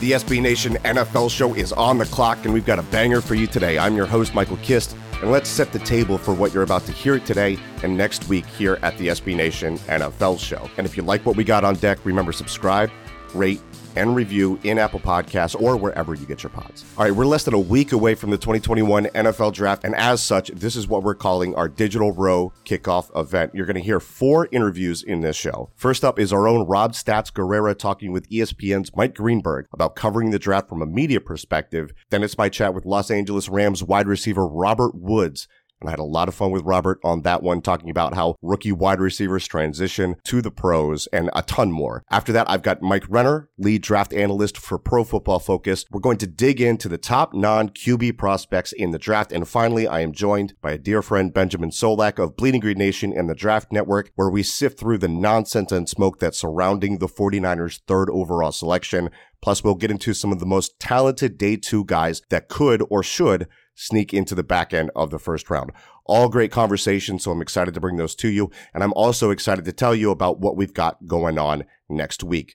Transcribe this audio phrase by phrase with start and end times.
[0.00, 3.34] The SB Nation NFL show is on the clock, and we've got a banger for
[3.34, 3.78] you today.
[3.78, 6.92] I'm your host, Michael Kist, and let's set the table for what you're about to
[6.92, 10.70] hear today and next week here at the SB Nation NFL show.
[10.78, 12.90] And if you like what we got on deck, remember subscribe,
[13.34, 13.60] rate,
[13.96, 16.84] and review in Apple Podcasts or wherever you get your pods.
[16.96, 20.22] All right, we're less than a week away from the 2021 NFL Draft, and as
[20.22, 23.52] such, this is what we're calling our Digital Row kickoff event.
[23.54, 25.70] You're going to hear four interviews in this show.
[25.74, 30.30] First up is our own Rob Stats Guerrera talking with ESPN's Mike Greenberg about covering
[30.30, 31.92] the draft from a media perspective.
[32.10, 35.48] Then it's my chat with Los Angeles Rams wide receiver Robert Woods
[35.80, 38.36] and I had a lot of fun with Robert on that one, talking about how
[38.42, 42.04] rookie wide receivers transition to the pros and a ton more.
[42.10, 45.84] After that, I've got Mike Renner, lead draft analyst for Pro Football Focus.
[45.90, 49.32] We're going to dig into the top non QB prospects in the draft.
[49.32, 53.12] And finally, I am joined by a dear friend, Benjamin Solak of Bleeding Green Nation
[53.16, 57.08] and the Draft Network, where we sift through the nonsense and smoke that's surrounding the
[57.08, 59.10] 49ers third overall selection.
[59.42, 63.02] Plus, we'll get into some of the most talented day two guys that could or
[63.02, 65.72] should sneak into the back end of the first round.
[66.06, 68.50] All great conversations, so I'm excited to bring those to you.
[68.74, 72.54] And I'm also excited to tell you about what we've got going on next week.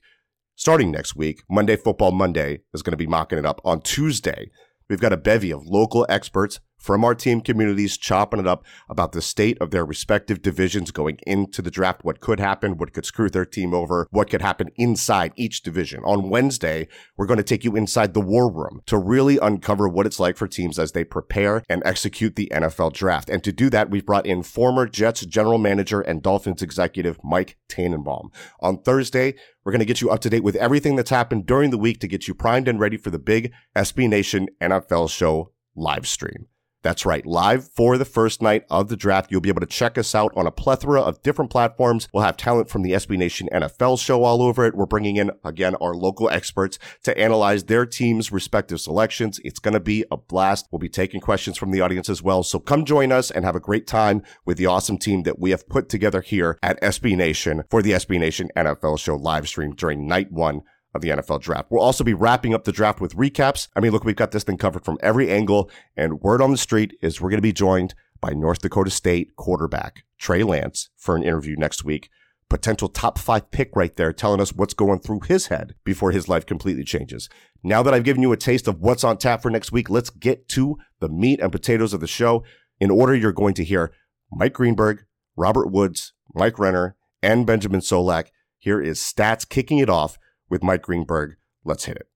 [0.54, 3.60] Starting next week, Monday Football Monday is going to be mocking it up.
[3.64, 4.50] On Tuesday,
[4.88, 9.12] we've got a bevy of local experts from our team communities chopping it up about
[9.12, 13.04] the state of their respective divisions going into the draft, what could happen, what could
[13.06, 16.02] screw their team over, what could happen inside each division.
[16.04, 20.06] On Wednesday, we're going to take you inside the war room to really uncover what
[20.06, 23.30] it's like for teams as they prepare and execute the NFL draft.
[23.30, 27.56] And to do that, we've brought in former Jets general manager and Dolphins executive Mike
[27.68, 28.30] Tannenbaum.
[28.60, 31.70] On Thursday, we're going to get you up to date with everything that's happened during
[31.70, 35.52] the week to get you primed and ready for the big SB Nation NFL show
[35.74, 36.46] live stream.
[36.82, 39.30] That's right, live for the first night of the draft.
[39.30, 42.08] You'll be able to check us out on a plethora of different platforms.
[42.12, 44.76] We'll have talent from the SB Nation NFL show all over it.
[44.76, 49.40] We're bringing in, again, our local experts to analyze their team's respective selections.
[49.42, 50.68] It's going to be a blast.
[50.70, 52.42] We'll be taking questions from the audience as well.
[52.42, 55.50] So come join us and have a great time with the awesome team that we
[55.50, 59.74] have put together here at SB Nation for the SB Nation NFL show live stream
[59.74, 60.62] during night one
[60.96, 61.70] of the NFL draft.
[61.70, 63.68] We'll also be wrapping up the draft with recaps.
[63.76, 66.56] I mean, look, we've got this thing covered from every angle, and word on the
[66.56, 71.16] street is we're going to be joined by North Dakota State quarterback Trey Lance for
[71.16, 72.08] an interview next week.
[72.48, 76.28] Potential top five pick right there, telling us what's going through his head before his
[76.28, 77.28] life completely changes.
[77.62, 80.10] Now that I've given you a taste of what's on tap for next week, let's
[80.10, 82.44] get to the meat and potatoes of the show.
[82.78, 83.92] In order, you're going to hear
[84.30, 85.04] Mike Greenberg,
[85.36, 88.28] Robert Woods, Mike Renner, and Benjamin Solak.
[88.58, 90.18] Here is Stats kicking it off
[90.48, 91.36] with Mike Greenberg.
[91.64, 92.08] Let's hit it.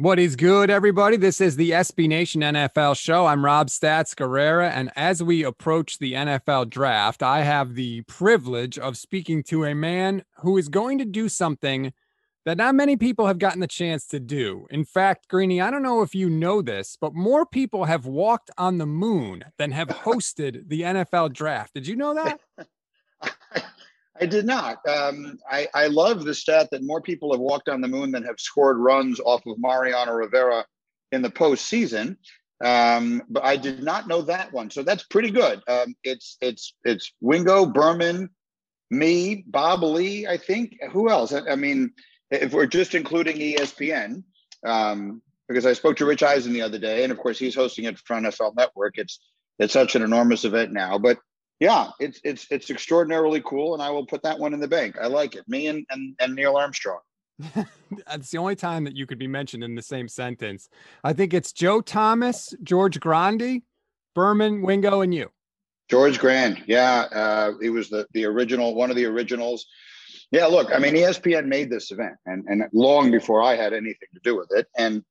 [0.00, 1.16] What is good, everybody?
[1.16, 3.26] This is the SB Nation NFL show.
[3.26, 4.70] I'm Rob Stats Guerrera.
[4.70, 9.74] And as we approach the NFL draft, I have the privilege of speaking to a
[9.74, 11.92] man who is going to do something
[12.44, 14.68] that not many people have gotten the chance to do.
[14.70, 18.52] In fact, Greeny, I don't know if you know this, but more people have walked
[18.56, 21.74] on the moon than have hosted the NFL draft.
[21.74, 22.40] Did you know that?
[24.20, 24.86] I did not.
[24.88, 28.24] Um, I, I love the stat that more people have walked on the moon than
[28.24, 30.64] have scored runs off of Mariano Rivera
[31.12, 32.16] in the postseason.
[32.64, 35.62] Um, but I did not know that one, so that's pretty good.
[35.68, 38.30] Um, it's it's it's Wingo Berman,
[38.90, 40.26] me, Bob Ley.
[40.26, 41.32] I think who else?
[41.32, 41.92] I, I mean,
[42.32, 44.24] if we're just including ESPN,
[44.66, 47.84] um, because I spoke to Rich Eisen the other day, and of course he's hosting
[47.84, 48.98] it for NFL Network.
[48.98, 49.20] It's
[49.60, 51.18] it's such an enormous event now, but
[51.60, 54.96] Yeah, it's it's it's extraordinarily cool, and I will put that one in the bank.
[55.00, 55.44] I like it.
[55.48, 57.00] Me and and, and Neil Armstrong.
[58.06, 60.68] That's the only time that you could be mentioned in the same sentence.
[61.04, 63.62] I think it's Joe Thomas, George Grande,
[64.14, 65.30] Berman, Wingo, and you.
[65.88, 69.66] George Grand, yeah, uh, he was the the original, one of the originals.
[70.30, 74.08] Yeah, look, I mean, ESPN made this event, and and long before I had anything
[74.14, 75.02] to do with it, and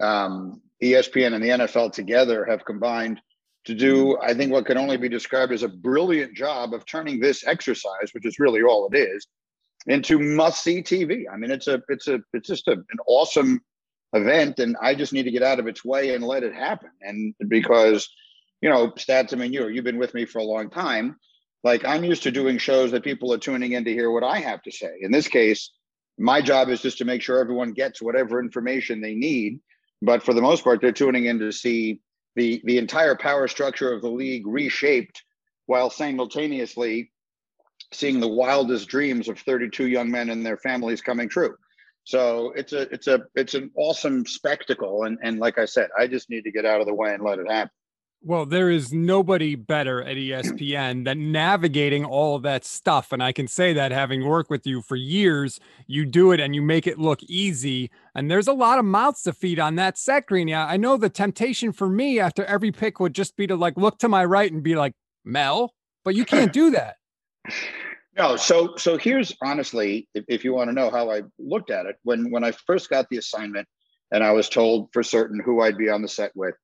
[0.00, 3.20] um, ESPN and the NFL together have combined
[3.66, 7.20] to do, I think, what can only be described as a brilliant job of turning
[7.20, 9.26] this exercise, which is really all it is,
[9.86, 11.24] into must-see TV.
[11.32, 13.60] I mean, it's a, it's a, it's just a, an awesome
[14.12, 16.90] event, and I just need to get out of its way and let it happen.
[17.00, 18.08] And because,
[18.60, 19.32] you know, stats.
[19.32, 21.16] I mean, you you've been with me for a long time.
[21.62, 24.38] Like I'm used to doing shows that people are tuning in to hear what I
[24.38, 24.90] have to say.
[25.00, 25.70] In this case,
[26.18, 29.60] my job is just to make sure everyone gets whatever information they need.
[30.00, 32.00] But for the most part, they're tuning in to see
[32.36, 35.22] the the entire power structure of the league reshaped
[35.66, 37.10] while simultaneously
[37.92, 41.56] seeing the wildest dreams of 32 young men and their families coming true.
[42.04, 45.04] So it's a it's a it's an awesome spectacle.
[45.04, 47.22] And and like i said i just need to get out of the way and
[47.22, 47.70] let it happen
[48.24, 53.12] well, there is nobody better at ESPN than navigating all of that stuff.
[53.12, 56.54] And I can say that having worked with you for years, you do it and
[56.54, 57.90] you make it look easy.
[58.14, 60.48] And there's a lot of mouths to feed on that set, Green.
[60.48, 63.76] Yeah, I know the temptation for me after every pick would just be to like
[63.76, 66.96] look to my right and be like, Mel, but you can't do that.
[68.16, 71.84] No, so so here's honestly, if, if you want to know how I looked at
[71.84, 73.68] it, when when I first got the assignment
[74.12, 76.54] and I was told for certain who I'd be on the set with,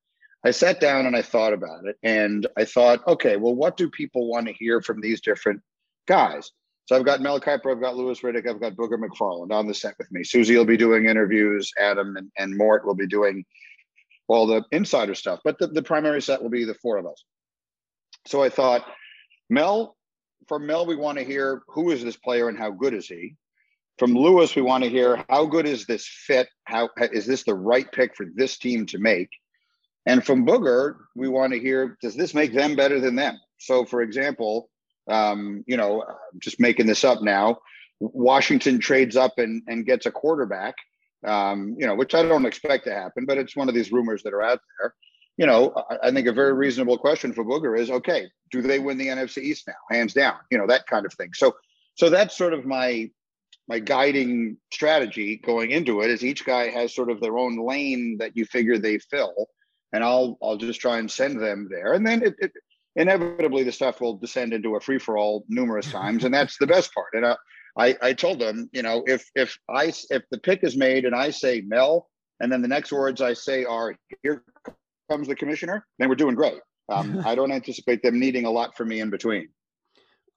[0.44, 1.96] I sat down and I thought about it.
[2.02, 5.60] And I thought, okay, well, what do people want to hear from these different
[6.06, 6.50] guys?
[6.86, 9.74] So I've got Mel Kiper, I've got Louis Riddick, I've got Booger McFarland on the
[9.74, 10.24] set with me.
[10.24, 13.44] Suzy will be doing interviews, Adam and, and Mort will be doing
[14.26, 17.24] all the insider stuff, but the, the primary set will be the four of us.
[18.26, 18.84] So I thought,
[19.48, 19.96] Mel,
[20.48, 23.36] from Mel, we want to hear who is this player and how good is he?
[23.98, 26.48] From Louis, we want to hear how good is this fit?
[26.64, 29.28] How is this the right pick for this team to make?
[30.06, 33.38] And from Booger, we want to hear does this make them better than them?
[33.58, 34.70] So, for example,
[35.08, 36.04] um, you know,
[36.38, 37.58] just making this up now,
[38.00, 40.74] Washington trades up and, and gets a quarterback,
[41.26, 44.22] um, you know, which I don't expect to happen, but it's one of these rumors
[44.22, 44.94] that are out there.
[45.36, 48.78] You know, I, I think a very reasonable question for Booger is okay, do they
[48.78, 49.74] win the NFC East now?
[49.90, 51.30] Hands down, you know, that kind of thing.
[51.34, 51.54] So,
[51.94, 53.10] so that's sort of my
[53.68, 58.16] my guiding strategy going into it is each guy has sort of their own lane
[58.18, 59.46] that you figure they fill
[59.92, 62.52] and I'll I'll just try and send them there, and then it, it
[62.96, 66.66] inevitably the stuff will descend into a free for all numerous times, and that's the
[66.66, 67.08] best part.
[67.14, 67.36] And I,
[67.78, 71.14] I I told them, you know, if if I if the pick is made and
[71.14, 72.08] I say Mel,
[72.40, 74.42] and then the next words I say are here
[75.10, 76.60] comes the commissioner, then we're doing great.
[76.88, 79.48] Um, I don't anticipate them needing a lot from me in between.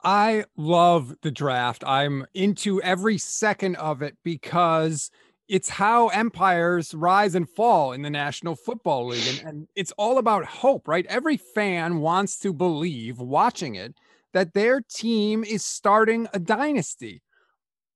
[0.04, 1.84] I love the draft.
[1.88, 5.10] I'm into every second of it because
[5.54, 9.38] it's how empires rise and fall in the National Football League.
[9.38, 11.06] And, and, it's all about hope, right?
[11.08, 13.94] Every fan wants to believe watching it
[14.34, 17.22] that their team is starting a dynasty.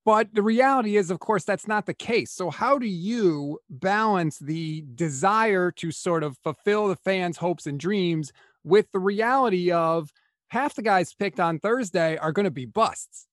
[0.04, 2.30] But the reality is, of course, that's not the case.
[2.30, 7.80] So, how do you balance the desire to sort of fulfill the fans' hopes and
[7.80, 8.30] dreams
[8.62, 10.10] with the reality of
[10.46, 13.26] half the guys picked on Thursday are going to be busts?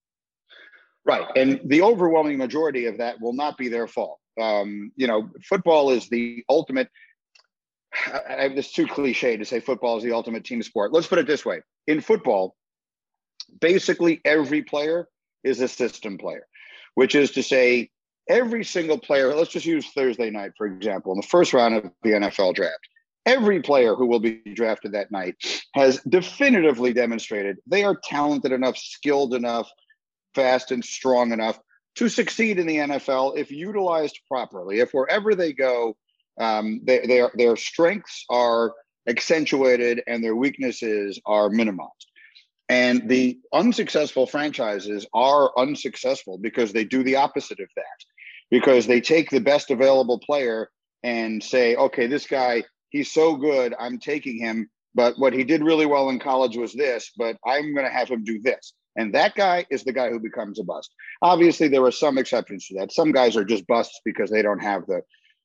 [1.05, 1.27] Right.
[1.35, 4.19] And the overwhelming majority of that will not be their fault.
[4.39, 6.89] Um, you know, football is the ultimate.
[7.93, 10.91] I have this too cliche to say football is the ultimate team sport.
[10.91, 12.55] Let's put it this way in football,
[13.59, 15.07] basically every player
[15.43, 16.47] is a system player,
[16.95, 17.89] which is to say,
[18.27, 21.91] every single player, let's just use Thursday night, for example, in the first round of
[22.03, 22.89] the NFL draft.
[23.25, 25.35] Every player who will be drafted that night
[25.73, 29.69] has definitively demonstrated they are talented enough, skilled enough,
[30.35, 31.59] fast and strong enough
[31.95, 34.79] to succeed in the NFL if utilized properly.
[34.79, 35.95] If wherever they go,
[36.39, 38.73] um, they, their their strengths are
[39.07, 42.07] accentuated and their weaknesses are minimized.
[42.67, 48.05] And the unsuccessful franchises are unsuccessful because they do the opposite of that,
[48.49, 50.69] because they take the best available player
[51.03, 54.69] and say, okay, this guy, he's so good, I'm taking him.
[54.95, 58.09] But what he did really well in college was this, but I'm going to have
[58.09, 58.73] him do this.
[58.95, 60.93] And that guy is the guy who becomes a bust.
[61.21, 62.93] Obviously, there are some exceptions to that.
[62.93, 65.01] Some guys are just busts because they don't have the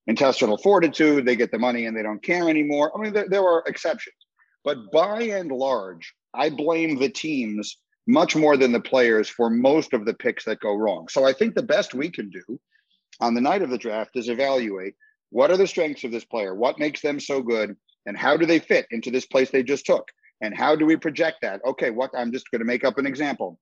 [0.07, 2.93] intestinal fortitude, they get the money and they don't care anymore.
[2.97, 4.17] I mean, there, there are exceptions.
[4.65, 7.77] But by and large, I blame the teams
[8.07, 11.09] much more than the players for most of the picks that go wrong.
[11.09, 12.61] So I think the best we can do
[13.21, 14.95] on the night of the draft is evaluate
[15.31, 17.77] what are the strengths of this player, what makes them so good,
[18.07, 20.09] and how do they fit into this place they just took.
[20.41, 21.61] And how do we project that?
[21.65, 23.59] Okay, what I'm just going to make up an example.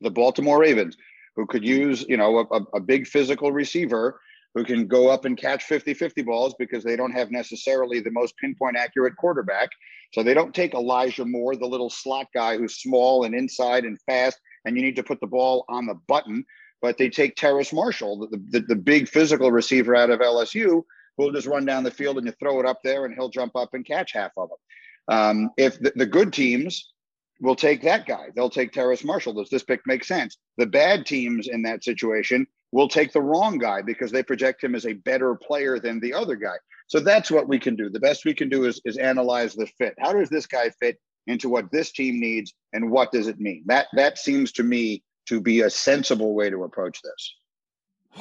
[0.00, 0.96] The Baltimore Ravens,
[1.36, 4.20] who could use, you know, a, a big physical receiver
[4.54, 8.10] who can go up and catch 50 50 balls because they don't have necessarily the
[8.10, 9.70] most pinpoint accurate quarterback.
[10.12, 14.00] So they don't take Elijah Moore, the little slot guy who's small and inside and
[14.02, 16.44] fast, and you need to put the ball on the button.
[16.82, 20.82] But they take Terrace Marshall, the, the, the big physical receiver out of LSU,
[21.16, 23.54] who'll just run down the field and you throw it up there and he'll jump
[23.54, 24.58] up and catch half of them.
[25.10, 26.92] Um, if the, the good teams
[27.40, 29.34] will take that guy, they'll take Terrace Marshall.
[29.34, 30.38] Does this pick make sense?
[30.56, 34.74] The bad teams in that situation will take the wrong guy because they project him
[34.74, 36.54] as a better player than the other guy.
[36.86, 37.90] So that's what we can do.
[37.90, 39.94] The best we can do is, is analyze the fit.
[39.98, 43.64] How does this guy fit into what this team needs and what does it mean?
[43.66, 47.34] That that seems to me to be a sensible way to approach this.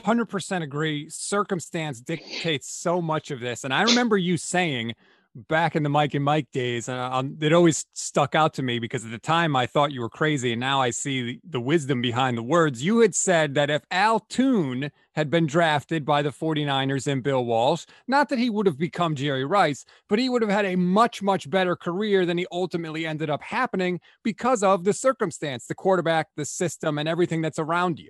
[0.03, 1.09] 100% agree.
[1.09, 3.63] Circumstance dictates so much of this.
[3.63, 4.93] And I remember you saying
[5.35, 8.79] back in the Mike and Mike days, uh, um, it always stuck out to me
[8.79, 12.01] because at the time I thought you were crazy, and now I see the, wisdom
[12.01, 12.83] behind the words.
[12.83, 17.45] You had said that if Al Toon had been drafted by the 49ers and Bill
[17.45, 20.75] Walsh, not that he would have become Jerry Rice, but he would have had a
[20.75, 25.75] much, much better career than he ultimately ended up happening because of the circumstance, the
[25.75, 28.09] quarterback, the system, and everything that's around you.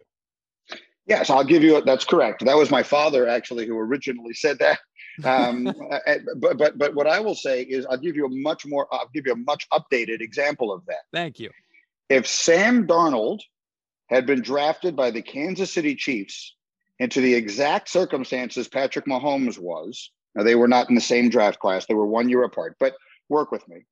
[1.05, 1.81] Yes, I'll give you.
[1.81, 2.45] That's correct.
[2.45, 4.79] That was my father actually who originally said that.
[5.23, 5.63] Um,
[6.37, 8.87] but but but what I will say is, I'll give you a much more.
[8.91, 11.01] I'll give you a much updated example of that.
[11.13, 11.49] Thank you.
[12.09, 13.41] If Sam Darnold
[14.07, 16.55] had been drafted by the Kansas City Chiefs
[16.97, 21.59] into the exact circumstances Patrick Mahomes was, now they were not in the same draft
[21.59, 22.75] class; they were one year apart.
[22.79, 22.93] But
[23.29, 23.85] work with me.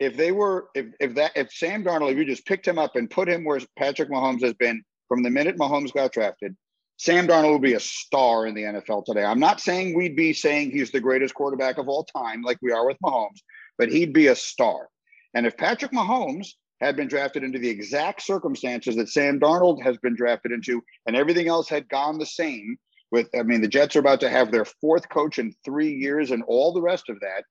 [0.00, 2.96] If they were, if if that, if Sam Darnold, if you just picked him up
[2.96, 6.56] and put him where Patrick Mahomes has been from the minute Mahomes got drafted,
[6.96, 9.24] Sam Darnold will be a star in the NFL today.
[9.24, 12.72] I'm not saying we'd be saying he's the greatest quarterback of all time like we
[12.72, 13.40] are with Mahomes,
[13.78, 14.88] but he'd be a star.
[15.34, 19.96] And if Patrick Mahomes had been drafted into the exact circumstances that Sam Darnold has
[19.98, 22.78] been drafted into, and everything else had gone the same,
[23.10, 26.30] with I mean, the Jets are about to have their fourth coach in three years
[26.30, 27.44] and all the rest of that,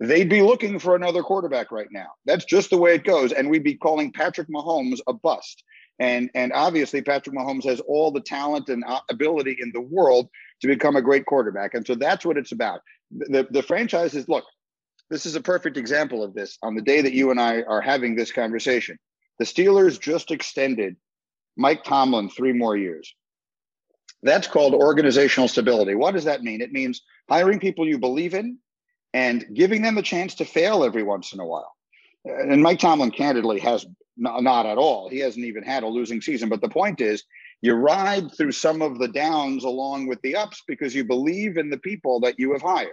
[0.00, 2.08] they'd be looking for another quarterback right now.
[2.24, 3.32] That's just the way it goes.
[3.32, 5.62] And we'd be calling Patrick Mahomes a bust.
[5.98, 10.28] And, and obviously, Patrick Mahomes has all the talent and uh, ability in the world
[10.60, 11.74] to become a great quarterback.
[11.74, 12.80] And so that's what it's about.
[13.10, 14.44] The, the franchise is look,
[15.08, 17.80] this is a perfect example of this on the day that you and I are
[17.80, 18.98] having this conversation.
[19.38, 20.96] The Steelers just extended
[21.56, 23.14] Mike Tomlin three more years.
[24.22, 25.94] That's called organizational stability.
[25.94, 26.60] What does that mean?
[26.60, 28.58] It means hiring people you believe in
[29.14, 31.72] and giving them a chance to fail every once in a while.
[32.24, 33.86] And Mike Tomlin candidly has
[34.16, 35.08] not, not at all.
[35.08, 36.48] He hasn't even had a losing season.
[36.48, 37.24] But the point is,
[37.62, 41.70] you ride through some of the downs along with the ups because you believe in
[41.70, 42.90] the people that you have hired.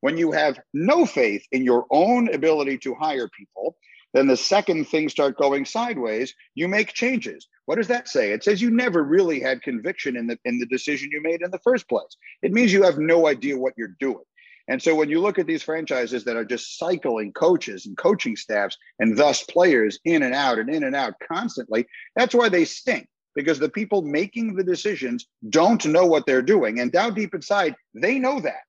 [0.00, 3.76] When you have no faith in your own ability to hire people,
[4.14, 7.48] then the second things start going sideways, you make changes.
[7.66, 8.32] What does that say?
[8.32, 11.50] It says you never really had conviction in the in the decision you made in
[11.50, 12.16] the first place.
[12.42, 14.24] It means you have no idea what you're doing.
[14.68, 18.36] And so when you look at these franchises that are just cycling coaches and coaching
[18.36, 22.64] staffs and thus players in and out and in and out constantly, that's why they
[22.64, 26.80] stink because the people making the decisions don't know what they're doing.
[26.80, 28.62] And down deep inside, they know that.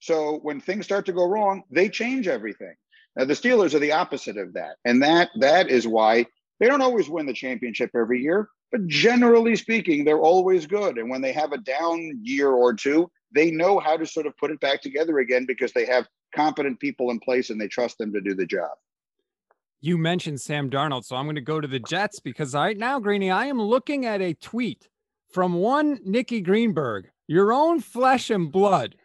[0.00, 2.74] So when things start to go wrong, they change everything.
[3.16, 4.76] Now, the Steelers are the opposite of that.
[4.84, 6.26] And that that is why
[6.60, 10.98] they don't always win the championship every year, but generally speaking, they're always good.
[10.98, 14.36] And when they have a down year or two, they know how to sort of
[14.36, 17.98] put it back together again because they have competent people in place and they trust
[17.98, 18.70] them to do the job.
[19.80, 22.98] You mentioned Sam Darnold, so I'm going to go to the Jets because right now,
[22.98, 24.88] Greeny, I am looking at a tweet
[25.30, 28.96] from one Nikki Greenberg, your own flesh and blood,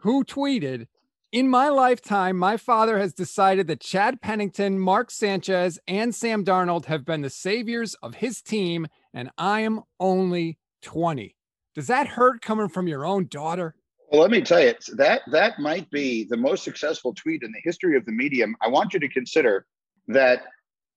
[0.00, 0.86] who tweeted,
[1.30, 6.86] in my lifetime, my father has decided that Chad Pennington, Mark Sanchez, and Sam Darnold
[6.86, 11.36] have been the saviors of his team, and I am only 20.
[11.78, 13.72] Does that hurt coming from your own daughter?
[14.10, 17.60] Well, let me tell you, that that might be the most successful tweet in the
[17.62, 18.56] history of the medium.
[18.60, 19.64] I want you to consider
[20.08, 20.42] that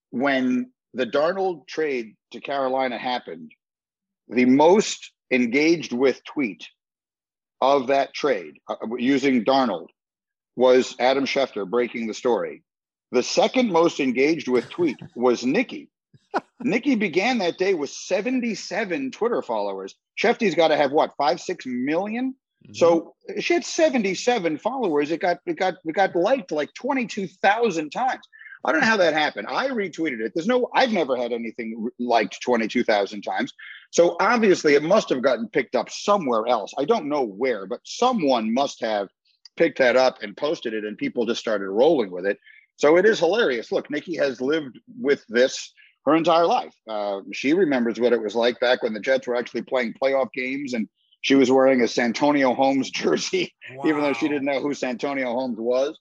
[0.10, 3.52] when the Darnold trade to Carolina happened,
[4.28, 6.68] the most engaged with tweet
[7.62, 9.90] of that trade uh, using Darnold
[10.56, 12.64] was Adam Schefter breaking the story.
[13.12, 15.90] The second most engaged with tweet was Nikki.
[16.64, 19.96] Nikki began that day with 77 Twitter followers.
[20.22, 22.36] Shefty's got to have what five, six million?
[22.66, 22.74] Mm-hmm.
[22.74, 25.12] So she had 77 followers.
[25.12, 28.28] It got it got it got liked like 22,000 times.
[28.64, 29.48] I don't know how that happened.
[29.50, 30.34] I retweeted it.
[30.36, 33.54] There's no, I've never had anything liked 22,000 times.
[33.90, 36.72] So obviously it must have gotten picked up somewhere else.
[36.78, 39.10] I don't know where, but someone must have
[39.58, 42.38] picked that up and posted it, and people just started rolling with it.
[42.78, 43.72] So it is hilarious.
[43.72, 45.74] Look, Nikki has lived with this
[46.06, 46.74] her entire life.
[46.90, 50.32] Uh, she remembers what it was like back when the Jets were actually playing playoff
[50.34, 50.88] games and
[51.22, 53.84] she was wearing a Santonio Holmes jersey, wow.
[53.86, 55.98] even though she didn't know who Santonio Holmes was.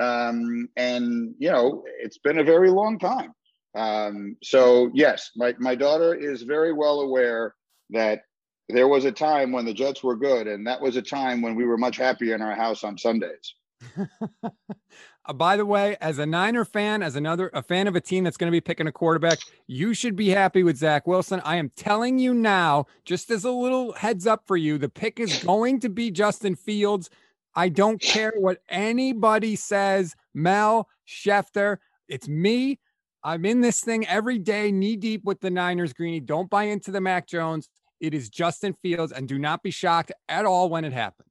[0.00, 3.32] Um, and, you know, it's been a very long time.
[3.76, 7.54] Um, so, yes, my, my daughter is very well aware
[7.90, 8.22] that
[8.68, 11.54] there was a time when the Jets were good, and that was a time when
[11.54, 13.54] we were much happier in our house on Sundays.
[15.26, 18.24] Uh, by the way, as a Niner fan, as another a fan of a team
[18.24, 21.40] that's going to be picking a quarterback, you should be happy with Zach Wilson.
[21.44, 25.18] I am telling you now, just as a little heads up for you, the pick
[25.18, 27.08] is going to be Justin Fields.
[27.54, 31.78] I don't care what anybody says, Mel Schefter.
[32.08, 32.80] It's me.
[33.22, 36.20] I'm in this thing every day, knee deep with the Niners, Greeny.
[36.20, 37.70] Don't buy into the Mac Jones.
[38.00, 41.30] It is Justin Fields, and do not be shocked at all when it happens.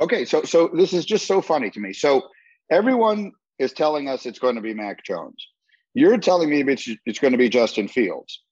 [0.00, 1.92] Okay, so so this is just so funny to me.
[1.92, 2.22] So
[2.70, 5.46] Everyone is telling us it's going to be Mac Jones.
[5.94, 8.42] You're telling me it's, it's going to be Justin Fields.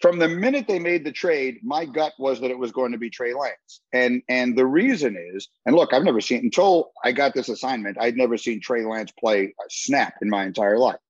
[0.00, 2.98] From the minute they made the trade, my gut was that it was going to
[2.98, 3.82] be Trey Lance.
[3.92, 7.98] And and the reason is, and look, I've never seen until I got this assignment,
[8.00, 11.00] I'd never seen Trey Lance play a snap in my entire life.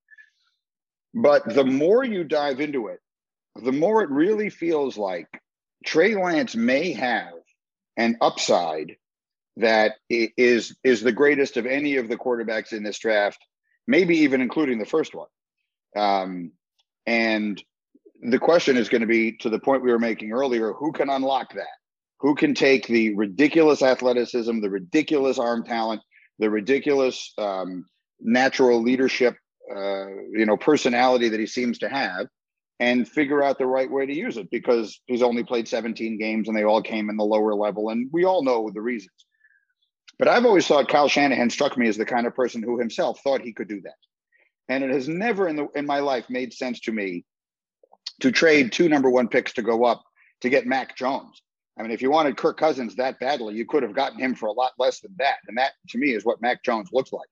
[1.14, 2.98] But the more you dive into it,
[3.62, 5.28] the more it really feels like
[5.84, 7.34] Trey Lance may have
[7.96, 8.96] an upside
[9.60, 13.38] that is is the greatest of any of the quarterbacks in this draft,
[13.86, 15.28] maybe even including the first one.
[15.96, 16.52] Um,
[17.06, 17.62] and
[18.22, 21.08] the question is going to be to the point we were making earlier: who can
[21.08, 21.66] unlock that?
[22.20, 26.02] Who can take the ridiculous athleticism, the ridiculous arm talent,
[26.38, 27.86] the ridiculous um,
[28.20, 29.36] natural leadership,
[29.74, 32.26] uh, you know, personality that he seems to have,
[32.78, 34.50] and figure out the right way to use it?
[34.50, 38.10] Because he's only played 17 games and they all came in the lower level, and
[38.12, 39.26] we all know the reasons.
[40.20, 43.20] But I've always thought Kyle Shanahan struck me as the kind of person who himself
[43.22, 43.94] thought he could do that.
[44.68, 47.24] And it has never in the in my life made sense to me
[48.20, 50.04] to trade two number one picks to go up
[50.42, 51.40] to get Mac Jones.
[51.78, 54.44] I mean, if you wanted Kirk Cousins that badly, you could have gotten him for
[54.46, 55.36] a lot less than that.
[55.48, 57.28] And that to me is what Mac Jones looks like.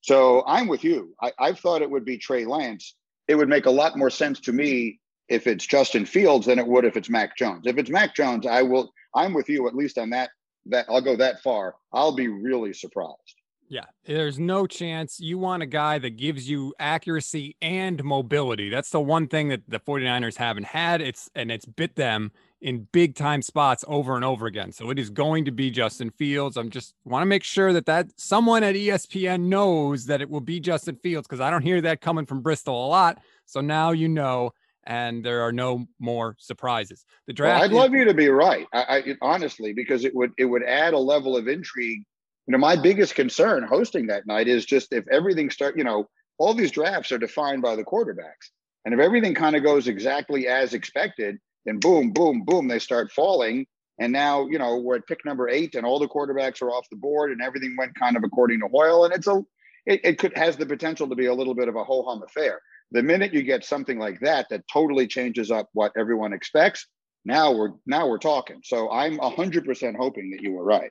[0.00, 1.14] So I'm with you.
[1.20, 2.94] I, I've thought it would be Trey Lance.
[3.28, 6.66] It would make a lot more sense to me if it's Justin Fields than it
[6.66, 7.66] would if it's Mac Jones.
[7.66, 10.30] If it's Mac Jones, I will I'm with you at least on that
[10.66, 13.42] that I'll go that far, I'll be really surprised.
[13.72, 18.68] Yeah, there's no chance you want a guy that gives you accuracy and mobility.
[18.68, 21.00] That's the one thing that the 49ers haven't had.
[21.00, 24.72] It's and it's bit them in big time spots over and over again.
[24.72, 26.58] So it is going to be Justin Fields.
[26.58, 30.40] I'm just want to make sure that that someone at ESPN knows that it will
[30.40, 33.22] be Justin Fields because I don't hear that coming from Bristol a lot.
[33.46, 34.52] So now you know
[34.84, 37.04] and there are no more surprises.
[37.26, 37.54] The draft.
[37.54, 38.66] Well, I'd love you to be right.
[38.72, 42.02] I, I, honestly, because it would it would add a level of intrigue.
[42.46, 45.76] You know, my biggest concern hosting that night is just if everything start.
[45.76, 48.50] You know, all these drafts are defined by the quarterbacks,
[48.84, 53.12] and if everything kind of goes exactly as expected, then boom, boom, boom, they start
[53.12, 53.66] falling.
[53.98, 56.88] And now, you know, we're at pick number eight, and all the quarterbacks are off
[56.90, 59.44] the board, and everything went kind of according to Hoyle, and it's a
[59.86, 62.22] it, it could has the potential to be a little bit of a ho hum
[62.22, 62.60] affair
[62.92, 66.86] the minute you get something like that that totally changes up what everyone expects
[67.24, 68.60] now we're now we're talking.
[68.64, 70.90] So i'm 100% hoping that you were right.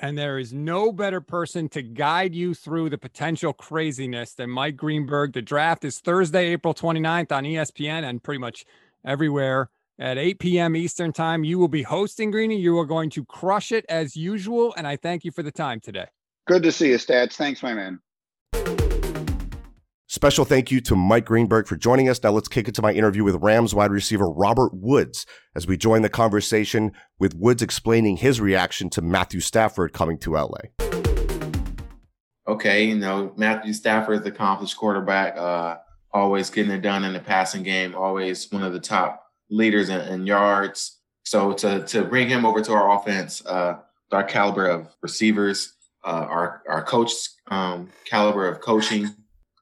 [0.00, 4.76] And there is no better person to guide you through the potential craziness than mike
[4.76, 5.32] greenberg.
[5.32, 8.64] The draft is thursday april 29th on espn and pretty much
[9.04, 11.44] everywhere at 8 p.m eastern time.
[11.44, 12.58] You will be hosting greeny.
[12.58, 14.74] You are going to crush it as usual.
[14.76, 16.06] And i thank you for the time today.
[16.46, 17.34] Good to see you stats.
[17.34, 18.00] Thanks my man
[20.10, 22.22] Special thank you to Mike Greenberg for joining us.
[22.22, 25.76] Now let's kick it to my interview with Rams wide receiver Robert Woods as we
[25.76, 30.60] join the conversation with Woods explaining his reaction to Matthew Stafford coming to LA.
[32.48, 35.76] Okay, you know, Matthew Stafford is accomplished quarterback, uh,
[36.10, 40.00] always getting it done in the passing game, always one of the top leaders in,
[40.00, 41.00] in yards.
[41.24, 46.26] So to to bring him over to our offense, uh, our caliber of receivers, uh,
[46.30, 47.12] our our coach
[47.48, 49.14] um, caliber of coaching,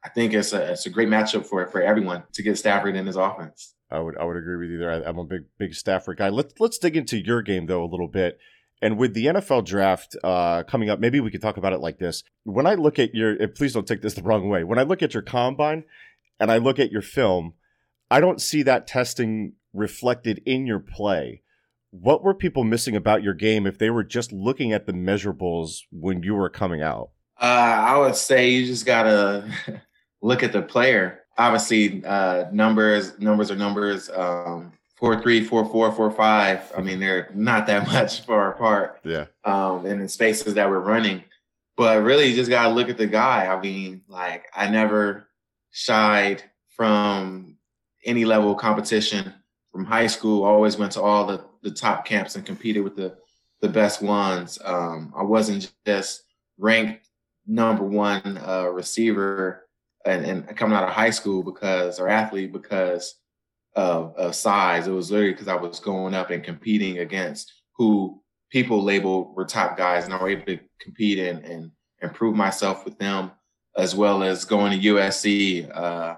[0.06, 3.06] I think it's a it's a great matchup for for everyone to get Stafford in
[3.06, 3.74] his offense.
[3.90, 4.92] I would I would agree with you there.
[4.92, 6.28] I, am a big big Stafford guy.
[6.28, 8.38] Let's let's dig into your game though a little bit.
[8.80, 11.98] And with the NFL draft uh, coming up, maybe we could talk about it like
[11.98, 12.22] this.
[12.44, 14.64] When I look at your, please don't take this the wrong way.
[14.64, 15.84] When I look at your combine
[16.38, 17.54] and I look at your film,
[18.10, 21.42] I don't see that testing reflected in your play.
[21.90, 25.78] What were people missing about your game if they were just looking at the measurables
[25.90, 27.10] when you were coming out?
[27.40, 29.50] Uh, I would say you just gotta
[30.22, 31.22] look at the player.
[31.38, 34.08] Obviously, uh, numbers numbers are numbers.
[34.10, 36.72] Um, four three, four four, four five.
[36.76, 39.00] I mean, they're not that much far apart.
[39.04, 39.26] Yeah.
[39.44, 41.24] Um, in the spaces that we're running,
[41.76, 43.46] but really, you just gotta look at the guy.
[43.46, 45.28] I mean, like I never
[45.70, 47.56] shied from
[48.04, 49.32] any level of competition
[49.70, 50.44] from high school.
[50.44, 53.16] Always went to all the, the top camps and competed with the,
[53.60, 54.58] the best ones.
[54.64, 56.22] Um, I wasn't just
[56.56, 57.08] ranked
[57.46, 59.65] number one uh, receiver
[60.06, 63.16] and, and, coming out of high school because, or athlete because
[63.74, 64.86] of, of size.
[64.86, 69.44] It was literally because I was going up and competing against who people labeled were
[69.44, 73.32] top guys and I were able to compete and, and improve myself with them
[73.76, 76.16] as well as going to USC, uh,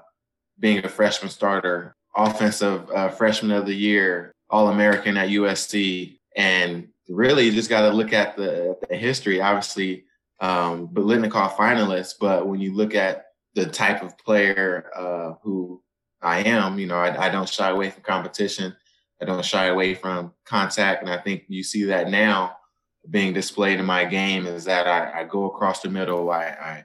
[0.60, 6.88] being a freshman starter, offensive uh, freshman of the year, All American at USC, and
[7.08, 9.40] really you just got to look at the, the history.
[9.40, 10.04] Obviously,
[10.40, 13.26] um, Biletnikoff finalist, but when you look at
[13.64, 15.82] the type of player uh, who
[16.22, 18.74] I am, you know, I, I don't shy away from competition.
[19.20, 22.56] I don't shy away from contact, and I think you see that now
[23.10, 26.84] being displayed in my game is that I, I go across the middle, I, I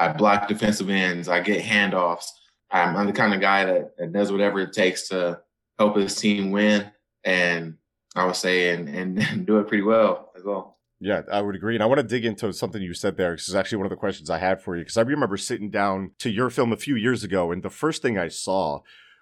[0.00, 1.28] I block defensive ends.
[1.28, 2.24] I get handoffs.
[2.70, 5.40] I'm, I'm the kind of guy that, that, does whatever it takes to
[5.78, 6.90] help his team win.
[7.22, 7.76] And
[8.16, 10.78] I would say, and, and do it pretty well as well.
[11.00, 11.74] Yeah, I would agree.
[11.74, 13.32] And I want to dig into something you said there.
[13.32, 14.82] This is actually one of the questions I had for you.
[14.82, 18.02] Because I remember sitting down to your film a few years ago, and the first
[18.02, 18.80] thing I saw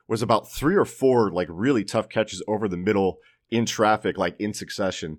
[0.09, 3.19] was about three or four like really tough catches over the middle
[3.51, 5.19] in traffic, like in succession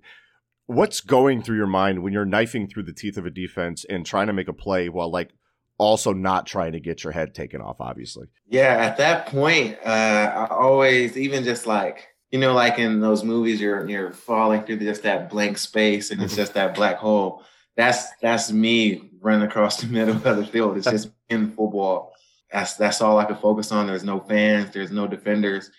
[0.70, 4.06] what's going through your mind when you're knifing through the teeth of a defense and
[4.06, 5.32] trying to make a play while like
[5.78, 8.28] also not trying to get your head taken off, obviously.
[8.46, 13.24] Yeah, at that point, uh, I always, even just like, you know, like in those
[13.24, 17.42] movies, you're you're falling through just that blank space and it's just that black hole.
[17.76, 20.76] That's that's me running across the middle of the field.
[20.76, 22.12] It's just in football.
[22.52, 23.86] That's that's all I can focus on.
[23.86, 25.70] There's no fans, there's no defenders,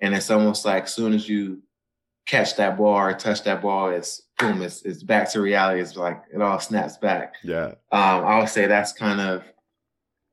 [0.00, 1.62] and it's almost like as soon as you
[2.26, 5.80] catch that ball or touch that ball, it's boom, it's, it's back to reality.
[5.80, 7.34] It's like it all snaps back.
[7.42, 7.74] Yeah.
[7.92, 9.44] Um, I would say that's kind of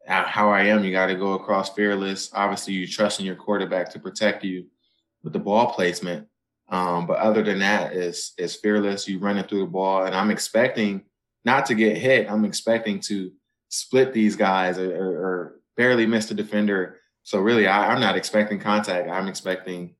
[0.07, 0.83] how I am.
[0.83, 2.31] You got to go across fearless.
[2.33, 4.65] Obviously, you trust in your quarterback to protect you
[5.27, 6.27] with the ball placement.
[6.69, 9.07] Um, but other than that, is is fearless.
[9.07, 11.03] You running through the ball, and I'm expecting
[11.43, 12.29] not to get hit.
[12.29, 13.31] I'm expecting to
[13.69, 16.97] split these guys or, or, or barely miss the defender.
[17.23, 19.09] So really, I, I'm not expecting contact.
[19.09, 19.95] I'm expecting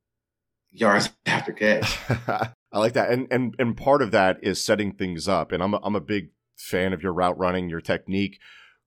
[0.71, 1.97] yards after catch.
[2.27, 5.51] I like that, and and and part of that is setting things up.
[5.51, 8.39] And I'm a, I'm a big fan of your route running, your technique.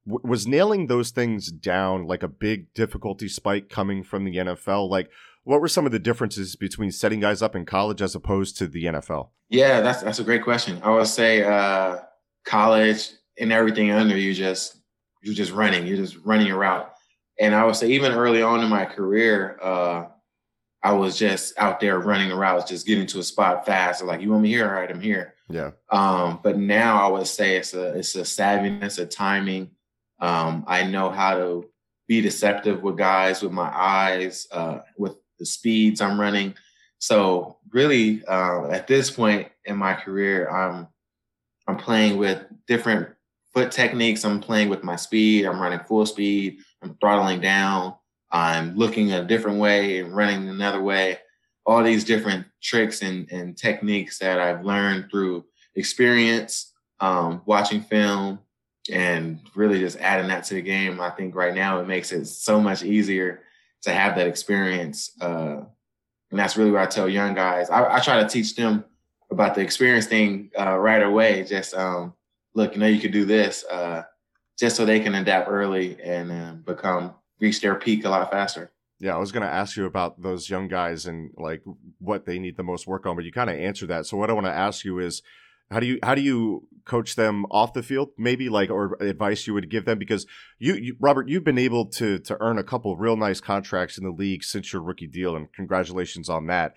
[0.07, 4.89] W- was nailing those things down like a big difficulty spike coming from the NFL?
[4.89, 5.11] Like,
[5.51, 8.69] what were some of the differences between setting guys up in college as opposed to
[8.69, 9.31] the NFL?
[9.49, 10.81] Yeah, that's that's a great question.
[10.85, 11.99] I would say uh,
[12.45, 14.77] college and everything under you just
[15.25, 16.93] you're just running, you're just running your route.
[17.41, 20.05] And I would say even early on in my career, uh,
[20.85, 24.05] I was just out there running the routes, just getting to a spot fast.
[24.05, 24.69] Like, you want me here?
[24.69, 25.35] All right, I'm here.
[25.49, 25.73] Yeah.
[25.89, 29.73] Um, but now I would say it's a it's a savviness, a timing.
[30.21, 31.71] Um, I know how to
[32.07, 36.55] be deceptive with guys with my eyes, uh, with the speeds I'm running.
[36.99, 40.87] So really, uh, at this point in my career, I'm
[41.67, 43.09] I'm playing with different
[43.53, 44.25] foot techniques.
[44.25, 45.47] I'm playing with my speed.
[45.47, 46.59] I'm running full speed.
[46.83, 47.95] I'm throttling down.
[48.31, 51.19] I'm looking a different way and running another way.
[51.67, 58.41] All these different tricks and, and techniques that I've learned through experience, um, watching film,
[58.91, 61.01] and really just adding that to the game.
[61.01, 63.43] I think right now it makes it so much easier
[63.83, 65.13] to have that experience.
[65.21, 65.63] Uh,
[66.31, 67.71] and that's really what I tell young guys.
[67.71, 68.85] I, I try to teach them
[69.31, 71.45] about the experience thing uh, right away.
[71.45, 72.15] Just um,
[72.55, 74.03] look, you know, you could do this, uh,
[74.59, 78.71] just so they can adapt early and uh, become reach their peak a lot faster.
[78.99, 81.63] Yeah, I was going to ask you about those young guys and like
[81.99, 84.05] what they need the most work on, but you kind of answered that.
[84.05, 85.23] So what I want to ask you is
[85.71, 89.47] how do you how do you coach them off the field maybe like or advice
[89.47, 90.27] you would give them because
[90.59, 94.05] you, you Robert you've been able to to earn a couple real nice contracts in
[94.05, 96.75] the league since your rookie deal and congratulations on that.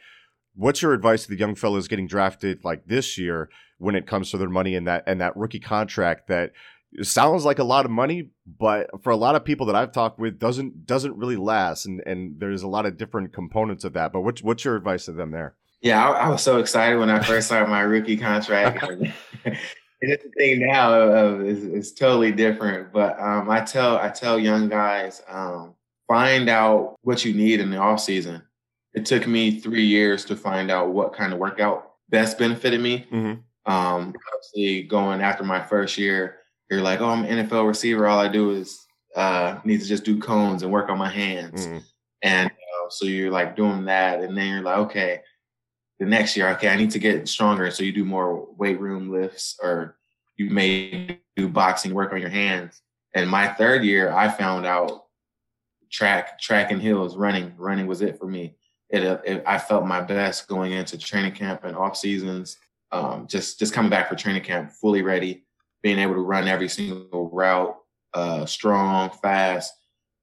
[0.55, 4.29] What's your advice to the young fellows getting drafted like this year when it comes
[4.31, 6.51] to their money and that and that rookie contract that
[7.01, 8.29] sounds like a lot of money,
[8.59, 12.01] but for a lot of people that I've talked with, doesn't doesn't really last, and
[12.05, 14.13] and there's a lot of different components of that.
[14.13, 15.55] But what's what's your advice to them there?
[15.83, 18.83] Yeah, I, I was so excited when I first signed my rookie contract.
[20.03, 22.91] It is the thing now uh, is, is totally different.
[22.91, 25.75] But um, I tell I tell young guys, um,
[26.09, 28.41] find out what you need in the off season.
[28.93, 33.07] It took me three years to find out what kind of workout best benefited me.
[33.11, 33.71] Mm-hmm.
[33.71, 38.07] Um, obviously, going after my first year, you're like, oh, I'm an NFL receiver.
[38.07, 41.65] All I do is uh, need to just do cones and work on my hands.
[41.65, 41.77] Mm-hmm.
[42.23, 44.19] And uh, so you're like doing that.
[44.19, 45.21] And then you're like, okay,
[45.99, 47.69] the next year, okay, I need to get stronger.
[47.71, 49.97] So you do more weight room lifts or
[50.37, 52.81] you may do boxing, work on your hands.
[53.13, 55.05] And my third year, I found out
[55.91, 57.53] track, track and hills, running.
[57.57, 58.55] Running was it for me.
[58.89, 62.57] It, uh, it I felt my best going into training camp and off seasons.
[62.91, 65.45] Um, just just coming back for training camp, fully ready,
[65.81, 67.75] being able to run every single route,
[68.13, 69.73] uh, strong, fast,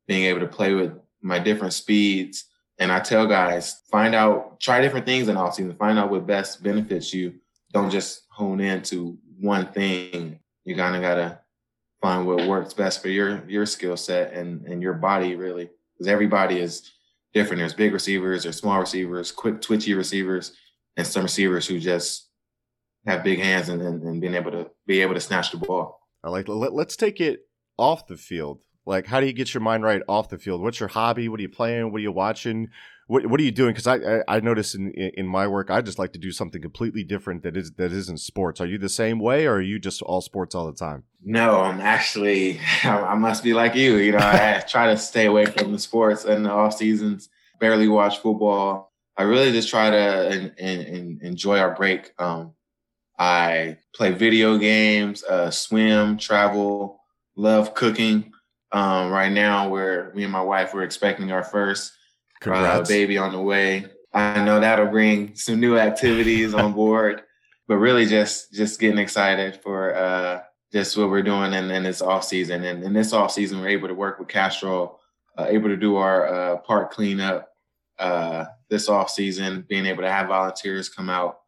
[0.07, 2.45] being able to play with my different speeds.
[2.81, 6.27] And I tell guys, find out, try different things in off season, find out what
[6.27, 7.35] best benefits you.
[7.73, 10.41] Don't just hone in to one thing.
[10.65, 11.41] You kind of gotta
[12.01, 15.69] find what works best for your your skill set and and your body really.
[15.95, 16.91] Because everybody is
[17.35, 17.61] different.
[17.61, 20.55] There's big receivers there's small receivers quick twitchy receivers
[20.97, 22.29] and some receivers who just
[23.07, 26.01] have big hands and, and, and being able to be able to snatch the ball.
[26.25, 27.41] I like let, let's take it
[27.79, 28.61] off the field
[28.91, 31.41] like how do you get your mind right off the field what's your hobby what
[31.41, 32.69] are you playing what are you watching
[33.11, 33.75] what what are you doing?
[33.75, 36.63] Because I, I, I notice in in my work, I just like to do something
[36.63, 38.61] completely different that is that isn't sports.
[38.61, 41.03] Are you the same way, or are you just all sports all the time?
[41.21, 43.97] No, I'm actually I must be like you.
[43.97, 47.29] You know, I try to stay away from the sports in the off seasons.
[47.59, 48.93] Barely watch football.
[49.17, 52.13] I really just try to in, in, enjoy our break.
[52.17, 52.53] Um,
[53.19, 57.01] I play video games, uh, swim, travel,
[57.35, 58.33] love cooking.
[58.73, 61.93] Um, right now, where me and my wife we're expecting our first
[62.47, 63.87] uh, baby on the way.
[64.13, 67.23] I know that'll bring some new activities on board,
[67.69, 72.03] but really just just getting excited for uh, just what we're doing in, in this
[72.03, 72.65] off season.
[72.65, 75.01] And in this off season, we're able to work with Castrol,
[75.37, 77.49] uh, able to do our uh, park cleanup
[77.99, 79.65] uh, this off season.
[79.69, 81.41] Being able to have volunteers come out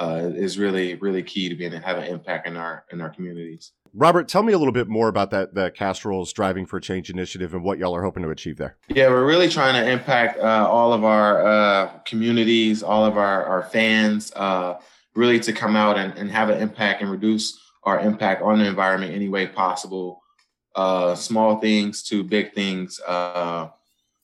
[0.00, 3.10] uh, is really really key to being to have an impact in our in our
[3.10, 3.72] communities.
[3.92, 7.54] Robert, tell me a little bit more about that the Castrol's Driving for Change initiative
[7.54, 8.76] and what y'all are hoping to achieve there.
[8.88, 13.44] Yeah, we're really trying to impact uh, all of our uh, communities, all of our,
[13.44, 14.78] our fans, uh,
[15.16, 18.66] really to come out and, and have an impact and reduce our impact on the
[18.66, 20.22] environment any way possible.
[20.76, 23.00] Uh, small things to big things.
[23.00, 23.68] Uh,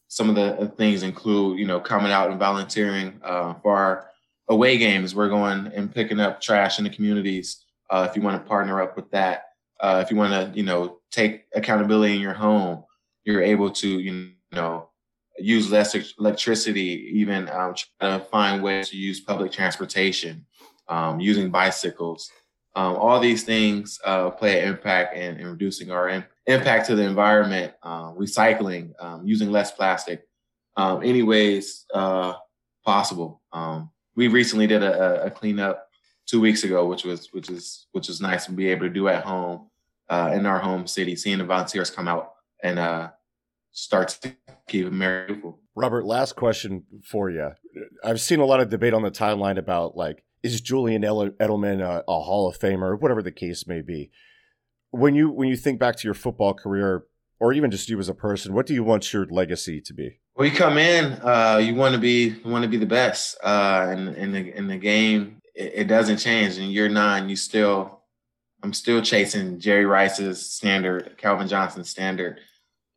[0.07, 4.11] some of the things include, you know, coming out and volunteering uh, for our
[4.49, 5.15] away games.
[5.15, 7.65] We're going and picking up trash in the communities.
[7.93, 9.45] if you want to partner up with that,
[9.81, 12.85] uh, if you want to, you know, take accountability in your home,
[13.25, 14.89] you're able to, you know,
[15.39, 20.47] use less electricity, even um, try to find ways to use public transportation,
[20.89, 22.31] um, using bicycles.
[22.75, 26.95] Um, all these things uh, play an impact in, in reducing our in, impact to
[26.95, 30.27] the environment, uh, recycling, um, using less plastic,
[30.77, 32.35] um, any ways uh,
[32.85, 33.43] possible.
[33.53, 35.89] Um, we recently did a, a cleanup
[36.27, 39.09] two weeks ago, which was which is which is nice to be able to do
[39.09, 39.69] at home
[40.09, 43.11] uh, in our home city, seeing the volunteers come out and uh,
[43.73, 44.35] start to
[44.69, 45.61] keep America beautiful.
[45.75, 47.51] Robert, last question for you.
[48.03, 52.05] I've seen a lot of debate on the timeline about like is Julian Edelman a,
[52.09, 54.11] a Hall of Famer, whatever the case may be.
[54.91, 57.05] When you when you think back to your football career,
[57.39, 60.21] or even just you as a person, what do you want your legacy to be?
[60.35, 63.39] Well, you come in, uh, you want to be you want to be the best
[63.43, 66.59] uh, in, in the in the game it, it doesn't change.
[66.59, 68.03] In year nine, you still,
[68.63, 72.41] I'm still chasing Jerry Rice's standard, Calvin Johnson's standard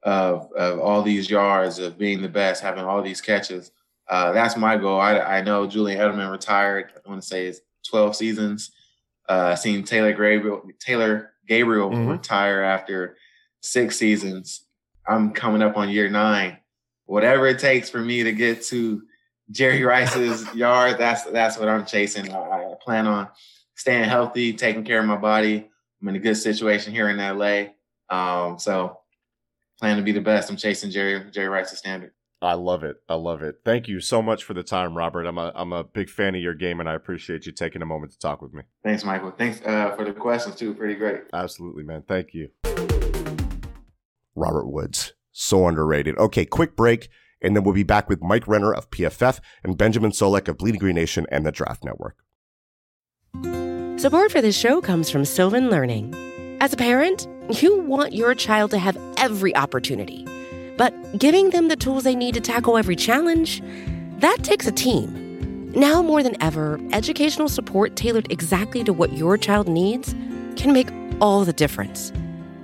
[0.03, 3.71] of of all these yards, of being the best, having all these catches.
[4.07, 4.99] Uh, that's my goal.
[4.99, 6.91] I, I know Julian Edelman retired.
[6.95, 8.71] I want to say it's 12 seasons.
[9.27, 12.07] Uh, seen Taylor Gabriel, Taylor Gabriel mm-hmm.
[12.07, 13.17] retire after
[13.61, 14.65] six seasons.
[15.07, 16.57] I'm coming up on year nine.
[17.05, 19.01] Whatever it takes for me to get to
[19.51, 20.97] Jerry Rice's yard.
[20.97, 22.31] That's that's what I'm chasing.
[22.31, 23.27] I, I, plan on
[23.75, 25.69] staying healthy, taking care of my body.
[26.01, 27.73] I'm in a good situation here in LA.
[28.09, 28.99] Um, so
[29.79, 30.49] plan to be the best.
[30.49, 32.11] I'm chasing Jerry Jerry Rice's standard.
[32.41, 32.97] I love it.
[33.09, 33.55] I love it.
[33.65, 35.25] Thank you so much for the time, Robert.
[35.25, 37.85] I'm a I'm a big fan of your game, and I appreciate you taking a
[37.85, 38.63] moment to talk with me.
[38.83, 39.31] Thanks, Michael.
[39.31, 40.73] Thanks uh, for the questions too.
[40.73, 41.23] Pretty great.
[41.33, 42.03] Absolutely, man.
[42.07, 42.49] Thank you.
[44.35, 46.17] Robert Woods, so underrated.
[46.17, 47.09] Okay, quick break.
[47.41, 50.79] And then we'll be back with Mike Renner of PFF and Benjamin Solak of Bleeding
[50.79, 52.17] Green Nation and the Draft Network.
[53.99, 56.13] Support for this show comes from Sylvan Learning.
[56.61, 57.27] As a parent,
[57.61, 60.25] you want your child to have every opportunity,
[60.77, 63.61] but giving them the tools they need to tackle every challenge,
[64.19, 65.71] that takes a team.
[65.73, 70.13] Now more than ever, educational support tailored exactly to what your child needs
[70.55, 70.89] can make
[71.21, 72.11] all the difference.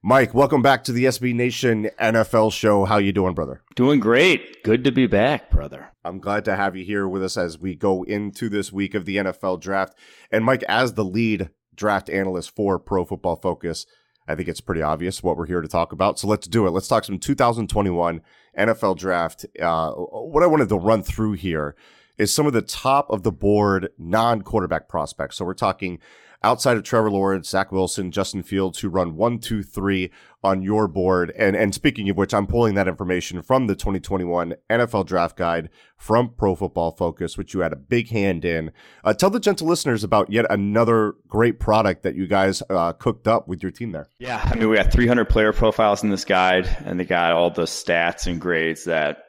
[0.00, 2.84] Mike, welcome back to the SB Nation NFL show.
[2.84, 3.64] How you doing, brother?
[3.74, 4.62] Doing great.
[4.62, 5.88] Good to be back, brother.
[6.04, 9.06] I'm glad to have you here with us as we go into this week of
[9.06, 9.98] the NFL draft.
[10.30, 13.86] And Mike, as the lead draft analyst for Pro Football Focus,
[14.28, 16.16] I think it's pretty obvious what we're here to talk about.
[16.20, 16.70] So let's do it.
[16.70, 18.20] Let's talk some 2021
[18.56, 19.46] NFL draft.
[19.60, 21.74] Uh, what I wanted to run through here
[22.18, 25.36] is some of the top of the board non quarterback prospects.
[25.36, 25.98] So we're talking
[26.42, 30.10] outside of Trevor Lawrence, Zach Wilson, Justin Fields, who run one, two, three
[30.42, 31.32] on your board.
[31.36, 35.68] And and speaking of which, I'm pulling that information from the 2021 NFL Draft Guide
[35.96, 38.70] from Pro Football Focus, which you had a big hand in.
[39.02, 43.26] Uh, tell the gentle listeners about yet another great product that you guys uh, cooked
[43.26, 44.08] up with your team there.
[44.18, 47.50] Yeah, I mean we got 300 player profiles in this guide, and they got all
[47.50, 49.24] the stats and grades that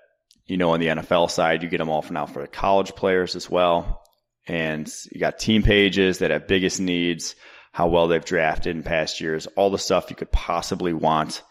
[0.46, 1.64] you know on the NFL side.
[1.64, 4.04] You get them all for now for the college players as well
[4.50, 7.36] and you got team pages that have biggest needs,
[7.72, 11.44] how well they've drafted in past years, all the stuff you could possibly want.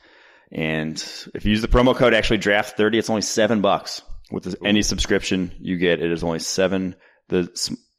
[0.50, 0.96] And
[1.32, 4.82] if you use the promo code actually draft 30, it's only seven bucks with any
[4.82, 6.02] subscription you get.
[6.02, 6.96] It is only seven.
[7.28, 7.48] The,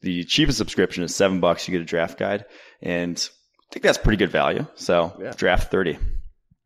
[0.02, 1.66] the cheapest subscription is seven bucks.
[1.66, 2.44] You get a draft guide
[2.82, 4.66] and I think that's pretty good value.
[4.74, 5.32] So yeah.
[5.34, 5.98] draft 30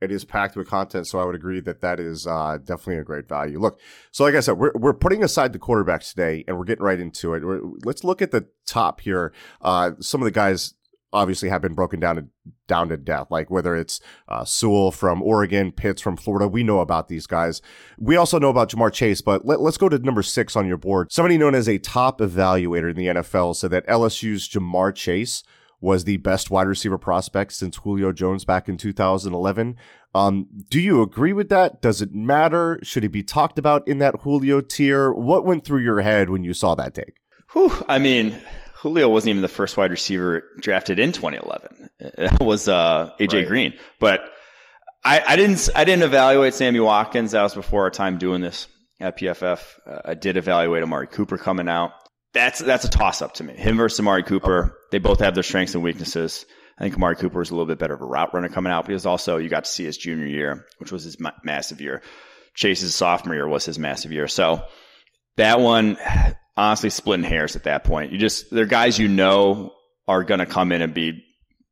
[0.05, 1.07] it is packed with content.
[1.07, 3.59] So I would agree that that is uh, definitely a great value.
[3.59, 3.81] Look,
[4.13, 7.01] so like I said, we're, we're putting aside the quarterbacks today and we're getting right
[7.01, 7.45] into it.
[7.45, 9.33] We're, let's look at the top here.
[9.61, 10.75] Uh, some of the guys
[11.15, 12.27] obviously have been broken down to
[12.67, 13.29] down to death.
[13.31, 17.63] Like whether it's uh, Sewell from Oregon, Pitts from Florida, we know about these guys.
[17.99, 20.77] We also know about Ja'Marr Chase, but let, us go to number six on your
[20.77, 21.13] board.
[21.13, 25.45] Somebody known as a top evaluator in the NFL said that LSU's Ja'Marr Chase
[25.85, 29.77] was the best wide receiver prospect since Julio Jones back in 2011.
[30.15, 31.83] Um, do you agree with that?
[31.83, 32.81] Does it matter?
[32.83, 35.13] Should he be talked about in that Julio tier?
[35.13, 37.21] What went through your head when you saw that take?
[37.53, 38.35] Whew, I mean,
[38.77, 41.91] Julio wasn't even the first wide receiver drafted in 2011.
[42.01, 43.47] It was uh, AJ right.
[43.47, 44.23] Green, but
[45.05, 47.33] I, I, didn't I didn't evaluate Sammy Watkins.
[47.33, 48.69] That was before our time doing this
[49.01, 49.61] at PFF.
[49.87, 51.93] Uh, I did evaluate Amari Cooper coming out
[52.35, 53.55] that's that's a toss up to me.
[53.55, 54.65] Him versus Amari Cooper.
[54.65, 54.75] Okay.
[54.91, 56.45] They both have their strengths and weaknesses.
[56.77, 58.87] I think Amari Cooper is a little bit better of a route runner coming out
[58.87, 62.03] because also you got to see his junior year, which was his ma- massive year.
[62.55, 64.27] Chase's sophomore year was his massive year.
[64.27, 64.65] So
[65.37, 65.97] that one,
[66.57, 68.13] honestly, splitting hairs at that point.
[68.13, 69.73] You just they're guys you know
[70.09, 71.25] are going to come in and be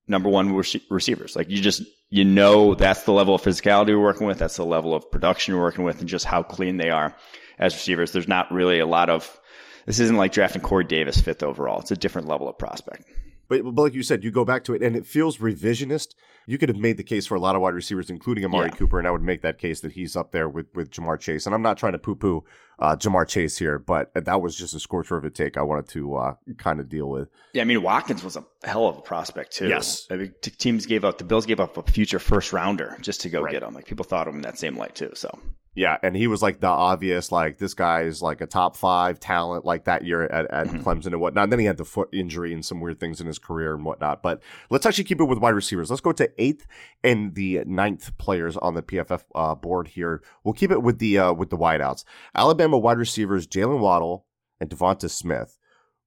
[0.07, 1.35] number one receivers.
[1.35, 4.39] Like you just you know that's the level of physicality we're working with.
[4.39, 7.17] That's the level of production we're working with, and just how clean they are
[7.59, 8.13] as receivers.
[8.13, 9.41] There's not really a lot of
[9.87, 11.81] this isn't like drafting Corey Davis fifth overall.
[11.81, 13.05] It's a different level of prospect.
[13.49, 16.15] But, but like you said, you go back to it and it feels revisionist.
[16.47, 18.77] You could have made the case for a lot of wide receivers, including Amari yeah.
[18.77, 21.45] Cooper, and I would make that case that he's up there with, with Ja'Marr Chase.
[21.47, 22.45] And I'm not trying to poo poo
[22.79, 25.89] uh, Ja'Marr Chase here, but that was just a scorcher of a take I wanted
[25.89, 27.29] to uh, kind of deal with.
[27.53, 29.69] Yeah, I mean, Watkins was a hell of a prospect, too.
[29.69, 30.07] Yes.
[30.11, 33.29] I mean, teams gave up, the Bills gave up a future first rounder just to
[33.29, 33.53] go right.
[33.53, 33.75] get him.
[33.75, 35.13] Like people thought of him in that same light, too.
[35.15, 35.39] So
[35.75, 39.19] yeah, and he was like the obvious, like this guy is like a top five
[39.19, 40.81] talent, like that year at, at mm-hmm.
[40.83, 41.45] Clemson and whatnot.
[41.45, 43.85] And then he had the foot injury and some weird things in his career and
[43.85, 44.23] whatnot.
[44.23, 45.89] But let's actually keep it with wide receivers.
[45.89, 46.67] Let's go to eighth
[47.03, 50.23] and the ninth players on the PFF uh, board here.
[50.45, 52.05] We'll keep it with the uh, with the wideouts.
[52.35, 54.27] Alabama wide receivers Jaylen Waddle
[54.61, 55.59] and DeVonta Smith.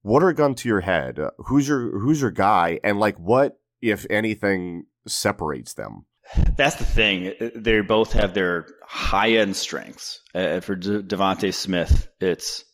[0.02, 1.18] What are a gun to your head?
[1.18, 2.78] Uh, who's your who's your guy?
[2.84, 6.06] And like what, if anything, separates them?
[6.56, 7.32] That's the thing.
[7.54, 10.20] They both have their high end strengths.
[10.34, 12.64] Uh, for De- DeVonta Smith, it's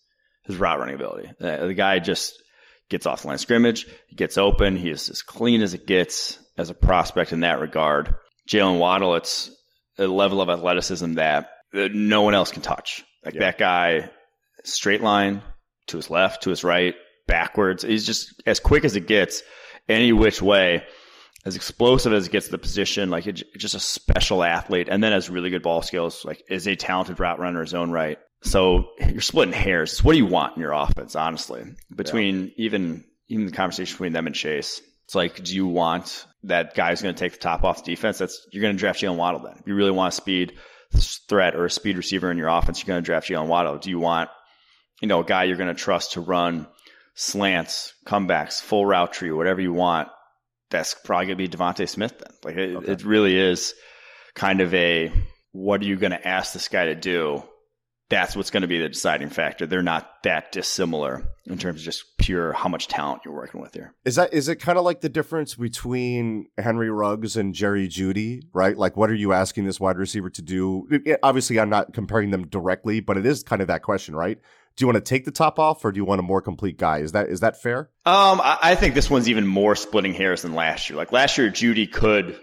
[0.45, 1.31] his route running ability.
[1.41, 2.43] Uh, the guy just
[2.88, 6.38] gets off the line scrimmage, he gets open, he is as clean as it gets
[6.59, 8.15] as a prospect in that regard.
[8.49, 9.51] Jaylen Waddle, it's
[9.99, 13.05] a level of athleticism that, that no one else can touch.
[13.25, 13.41] Like yeah.
[13.41, 14.11] that guy,
[14.65, 15.43] straight line
[15.87, 16.95] to his left, to his right,
[17.27, 17.83] backwards.
[17.83, 19.42] He's just as quick as it gets,
[19.88, 20.85] any which way
[21.45, 25.03] as explosive as it gets to the position, like it, just a special athlete, and
[25.03, 26.25] then has really good ball skills.
[26.25, 28.19] Like is a talented route runner in his own right.
[28.43, 30.03] So you're splitting hairs.
[30.03, 31.65] What do you want in your offense, honestly?
[31.95, 32.53] Between yeah.
[32.57, 37.03] even even the conversation between them and Chase, it's like, do you want that guy's
[37.03, 38.19] going to take the top off the defense?
[38.19, 39.40] That's you're going to draft Jaylen Waddle.
[39.40, 40.55] Then, if you really want a speed
[41.29, 43.79] threat or a speed receiver in your offense, you're going to draft Jaylen Waddle.
[43.79, 44.31] Do you want,
[45.01, 46.67] you know, a guy you're going to trust to run
[47.15, 50.09] slants, comebacks, full route tree, whatever you want?
[50.73, 52.37] That's probably going to be DeVonta Smith then.
[52.44, 52.92] Like it, okay.
[52.92, 53.75] it really is
[54.35, 55.12] kind of a
[55.52, 57.44] what are you going to ask this guy to do
[58.12, 59.66] that's what's going to be the deciding factor.
[59.66, 63.73] They're not that dissimilar in terms of just pure how much talent you're working with
[63.73, 63.94] here.
[64.04, 68.42] Is that is it kind of like the difference between Henry Ruggs and Jerry Jeudy,
[68.52, 68.77] right?
[68.77, 70.87] Like, what are you asking this wide receiver to do?
[71.23, 74.38] Obviously, I'm not comparing them directly, but it is kind of that question, right?
[74.77, 76.79] Do you want to take the top off, or do you want a more complete
[76.79, 76.98] guy?
[76.98, 77.90] Is that is that fair?
[78.06, 80.96] Um, I, I think this one's even more splitting hairs than last year.
[80.96, 82.38] Like last year, Jeudy could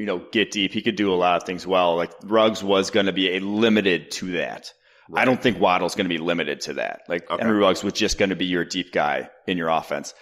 [0.00, 0.72] you know, get deep.
[0.72, 1.94] He could do a lot of things well.
[1.94, 4.72] Like Ruggs was going to be a limited to that.
[5.10, 5.20] Right.
[5.20, 7.02] I don't think Waddle's going to be limited to that.
[7.06, 7.42] Like okay.
[7.42, 10.14] Henry Ruggs was just going to be your deep guy in your offense.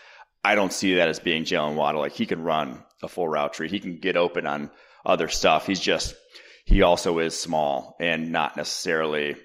[0.42, 2.00] I don't see that as being Jaylen Waddle.
[2.00, 3.68] Like he can run a full route tree.
[3.68, 4.72] He can get open on
[5.06, 5.64] other stuff.
[5.64, 6.16] He's just,
[6.64, 9.36] he also is small and not necessarily,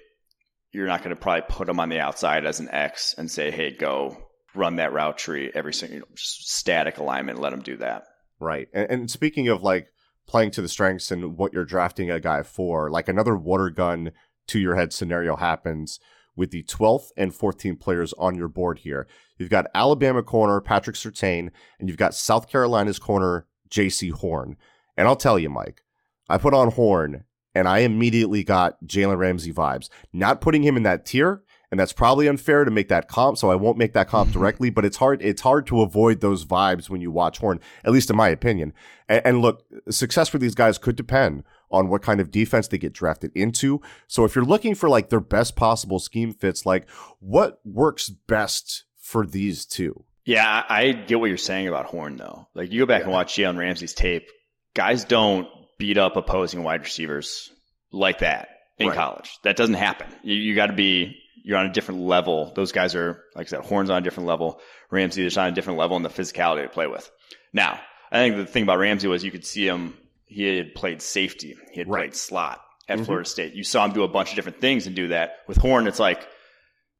[0.74, 3.50] you're not going to probably put them on the outside as an X and say,
[3.50, 4.16] Hey, go
[4.54, 7.40] run that route tree every single, you know, static alignment.
[7.40, 8.04] Let them do that.
[8.40, 8.68] Right.
[8.74, 9.88] And, and speaking of like
[10.26, 14.10] playing to the strengths and what you're drafting a guy for, like another water gun
[14.48, 16.00] to your head scenario happens
[16.36, 19.06] with the 12th and 14th players on your board here.
[19.38, 24.56] You've got Alabama corner Patrick Surtain, and you've got South Carolina's corner Jaycee Horn.
[24.96, 25.82] And I'll tell you, Mike,
[26.28, 29.88] I put on Horn and I immediately got Jalen Ramsey vibes.
[30.12, 33.50] Not putting him in that tier, and that's probably unfair to make that comp, so
[33.50, 34.38] I won't make that comp mm-hmm.
[34.38, 37.92] directly, but it's hard it's hard to avoid those vibes when you watch Horn, at
[37.92, 38.72] least in my opinion.
[39.08, 42.78] And, and look, success for these guys could depend on what kind of defense they
[42.78, 43.82] get drafted into.
[44.06, 46.88] So if you're looking for like their best possible scheme fits, like
[47.18, 50.04] what works best for these two?
[50.24, 52.46] Yeah, I get what you're saying about Horn though.
[52.54, 53.04] Like you go back yeah.
[53.04, 54.30] and watch Jalen Ramsey's tape,
[54.74, 55.48] guys don't
[55.78, 57.50] beat up opposing wide receivers
[57.92, 58.48] like that
[58.78, 58.96] in right.
[58.96, 59.38] college.
[59.42, 60.08] That doesn't happen.
[60.22, 62.52] You, you got to be you're on a different level.
[62.54, 64.60] Those guys are, like I said, Horn's on a different level.
[64.90, 67.10] Ramsey is on a different level in the physicality to play with.
[67.52, 69.96] Now, I think the thing about Ramsey was you could see him
[70.26, 71.54] he had played safety.
[71.70, 72.04] He had right.
[72.04, 73.04] played slot at mm-hmm.
[73.04, 73.54] Florida State.
[73.54, 75.36] You saw him do a bunch of different things and do that.
[75.46, 76.26] With Horn, it's like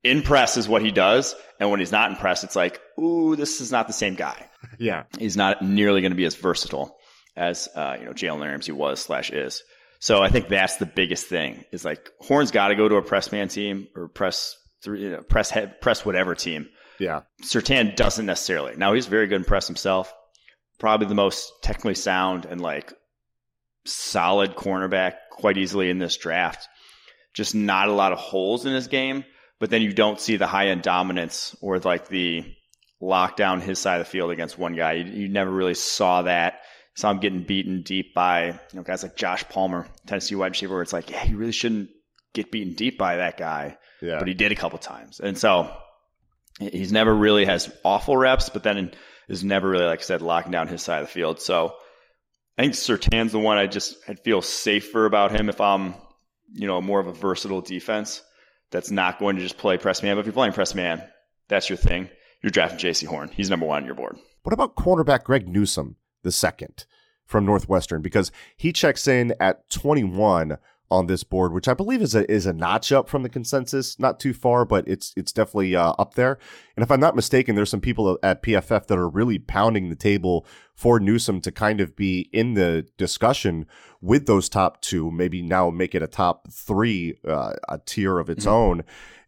[0.03, 1.35] in press is what he does.
[1.59, 4.49] And when he's not in press, it's like, ooh, this is not the same guy.
[4.79, 5.05] Yeah.
[5.19, 6.97] He's not nearly going to be as versatile
[7.37, 9.63] as, uh, you know, Jalen Ramsey was slash is.
[9.99, 13.03] So I think that's the biggest thing is like Horn's got to go to a
[13.03, 16.69] press man team or press three, you know, press head, press whatever team.
[16.99, 17.23] Yeah.
[17.43, 18.77] Surtain doesn't necessarily.
[18.77, 20.13] Now he's very good in press himself.
[20.79, 22.93] Probably the most technically sound and like
[23.87, 26.69] solid cornerback quite easily in this draft.
[27.33, 29.25] Just not a lot of holes in his game,
[29.59, 32.45] but then you don't see the high end dominance or like the
[33.03, 34.93] lockdown his side of the field against one guy.
[34.93, 36.61] You, you never really saw that.
[36.97, 40.75] Saw him getting beaten deep by you know guys like Josh Palmer, Tennessee wide receiver.
[40.75, 41.91] Where it's like, yeah, you really shouldn't
[42.33, 44.19] get beaten deep by that guy, yeah.
[44.19, 45.75] but he did a couple times, and so
[46.59, 48.93] he's never really has awful reps, but then
[49.29, 51.41] is never really, like I said, locking down his side of the field.
[51.41, 51.75] So
[52.59, 55.95] I think Surtain's the one I just I feel safer about him if I'm,
[56.53, 58.23] you know, more of a versatile defense
[58.71, 60.17] that's not going to just play press man.
[60.17, 61.03] But if you're playing press man,
[61.49, 62.09] that's your thing.
[62.43, 63.31] You're drafting Jaycee Horn.
[63.35, 64.19] He's number one on your board.
[64.43, 66.85] What about cornerback Greg Newsome the second
[67.25, 68.03] from Northwestern?
[68.03, 70.59] Because he checks in at 21
[70.91, 73.99] on this board, which I believe is a is a notch up from the consensus,
[73.99, 76.39] not too far, but it's it's definitely uh, up there.
[76.77, 79.97] And if I'm not mistaken, there's some people at PFF that are really pounding the
[79.97, 83.67] table for Newsome to kind of be in the discussion
[84.01, 88.29] with those top two, maybe now make it a top three, uh, a tier of
[88.29, 88.55] its mm-hmm.
[88.55, 88.85] own.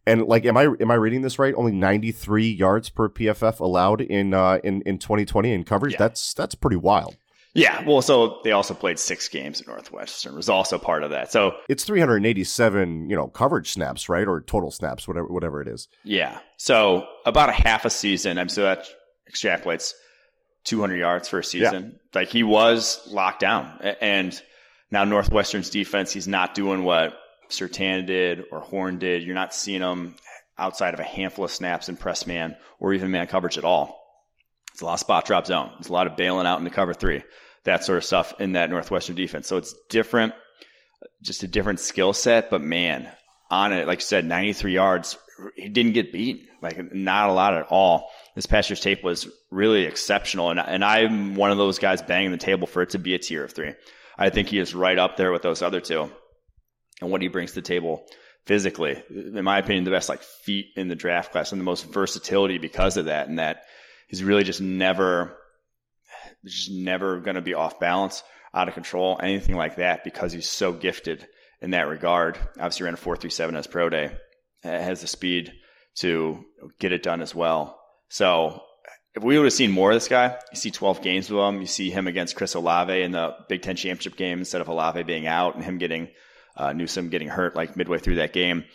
[0.07, 1.53] And like, am I am I reading this right?
[1.55, 5.93] Only 93 yards per PFF allowed in uh, in in 2020 in coverage.
[5.93, 5.99] Yeah.
[5.99, 7.17] That's that's pretty wild.
[7.53, 10.35] Yeah, well, so they also played six games at Northwestern.
[10.35, 11.31] Was also part of that.
[11.31, 15.87] So it's 387, you know, coverage snaps, right, or total snaps, whatever, whatever it is.
[16.03, 16.37] Yeah.
[16.57, 18.37] So about a half a season.
[18.37, 18.85] I'm so that
[19.31, 19.93] extrapolates
[20.65, 21.93] 200 yards for a season.
[21.93, 22.21] Yeah.
[22.21, 24.39] Like he was locked down, and
[24.91, 27.17] now Northwestern's defense, he's not doing what
[27.49, 29.23] Surtain did or Horn did.
[29.23, 30.15] You're not seeing them
[30.57, 34.03] outside of a handful of snaps in press man or even man coverage at all.
[34.73, 35.71] It's a lot of spot drop zone.
[35.79, 37.23] It's a lot of bailing out into cover three
[37.67, 39.45] that sort of stuff in that Northwestern defense.
[39.45, 40.33] So it's different,
[41.21, 42.49] just a different skill set.
[42.49, 43.11] But man,
[43.51, 45.17] on it, like you said, 93 yards,
[45.55, 46.47] he didn't get beat.
[46.61, 48.09] Like not a lot at all.
[48.35, 52.31] This past year's tape was really exceptional, and and I'm one of those guys banging
[52.31, 53.73] the table for it to be a tier of three.
[54.17, 56.09] I think he is right up there with those other two,
[57.01, 58.05] and what he brings to the table
[58.45, 61.85] physically, in my opinion, the best like feet in the draft class and the most
[61.85, 63.63] versatility because of that, and that
[64.07, 65.37] he's really just never
[66.45, 68.23] just never going to be off balance,
[68.53, 71.27] out of control, anything like that, because he's so gifted
[71.61, 72.37] in that regard.
[72.55, 74.11] Obviously, ran a 4.37 as pro day,
[74.63, 75.51] has the speed
[75.95, 76.43] to
[76.79, 77.79] get it done as well.
[78.09, 78.61] So,
[79.15, 81.59] if we would have seen more of this guy, you see 12 games with him,
[81.59, 85.03] you see him against Chris Olave in the Big Ten championship game instead of Olave
[85.03, 86.09] being out and him getting
[86.57, 88.65] uh, Newsome getting hurt like midway through that game.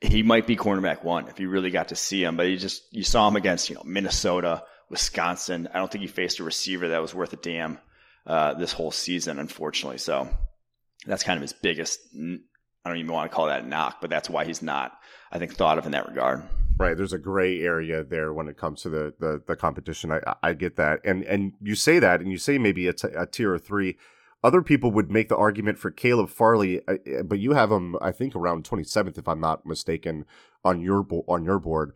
[0.00, 2.36] he might be cornerback one if you really got to see him.
[2.36, 5.68] But you just you saw him against you know Minnesota, Wisconsin.
[5.72, 7.78] I don't think he faced a receiver that was worth a damn
[8.26, 9.98] uh, this whole season, unfortunately.
[9.98, 10.28] So
[11.06, 12.00] that's kind of his biggest.
[12.14, 14.92] I don't even want to call that a knock, but that's why he's not,
[15.32, 16.42] I think, thought of in that regard.
[16.78, 16.96] Right.
[16.96, 20.12] There's a gray area there when it comes to the the, the competition.
[20.12, 23.26] I I get that, and and you say that, and you say maybe it's a
[23.26, 23.96] tier three.
[24.46, 27.96] Other people would make the argument for Caleb Farley, uh, uh, but you have him,
[28.00, 30.24] I think, around 27th, if I'm not mistaken,
[30.64, 31.92] on your bo- on your board.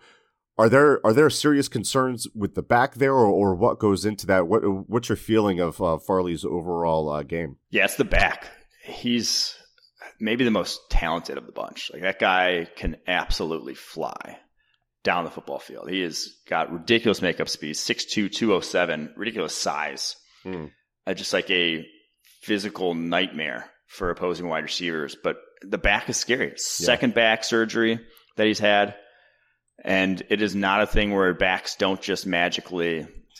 [0.58, 4.26] Are there are there serious concerns with the back there, or, or what goes into
[4.26, 4.48] that?
[4.48, 7.58] What what's your feeling of uh, Farley's overall uh, game?
[7.70, 8.48] Yeah, it's the back.
[8.82, 9.54] He's
[10.18, 11.88] maybe the most talented of the bunch.
[11.92, 14.40] Like that guy can absolutely fly
[15.04, 15.88] down the football field.
[15.88, 20.16] He has got ridiculous makeup speed, 6'2", 207, ridiculous size.
[20.44, 20.72] Mm.
[21.06, 21.86] Uh, just like a
[22.40, 25.16] physical nightmare for opposing wide receivers.
[25.22, 26.54] But the back is scary.
[26.56, 27.14] Second yeah.
[27.16, 28.00] back surgery
[28.36, 28.94] that he's had.
[29.82, 32.98] And it is not a thing where backs don't just magically,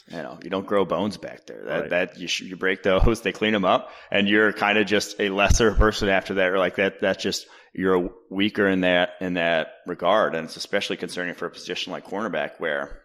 [0.08, 1.62] you know, you don't grow bones back there.
[1.64, 1.90] That, right.
[1.90, 5.28] that you, you break those, they clean them up, and you're kind of just a
[5.28, 6.50] lesser person after that.
[6.50, 10.96] Or like that, that's just you're weaker in that in that regard, and it's especially
[10.96, 13.02] concerning for a position like cornerback where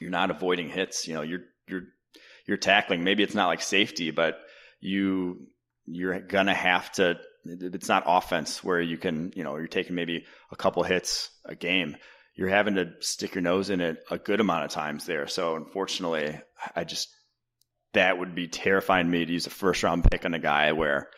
[0.00, 1.08] you're not avoiding hits.
[1.08, 1.82] You know, you're you're
[2.46, 3.02] you're tackling.
[3.02, 4.38] Maybe it's not like safety, but
[4.80, 5.48] you
[5.86, 7.18] you're gonna have to.
[7.44, 11.54] It's not offense where you can, you know, you're taking maybe a couple hits a
[11.54, 11.96] game.
[12.34, 15.28] You're having to stick your nose in it a good amount of times there.
[15.28, 16.40] So unfortunately,
[16.74, 17.08] I just
[17.94, 21.08] that would be terrifying me to use a first round pick on a guy where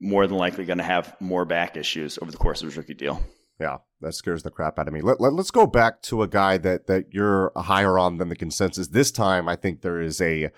[0.00, 2.94] more than likely going to have more back issues over the course of his rookie
[2.94, 3.20] deal.
[3.60, 5.00] Yeah, that scares the crap out of me.
[5.00, 8.36] Let, let, us go back to a guy that, that you're higher on than the
[8.36, 8.88] consensus.
[8.88, 10.50] This time, I think there is a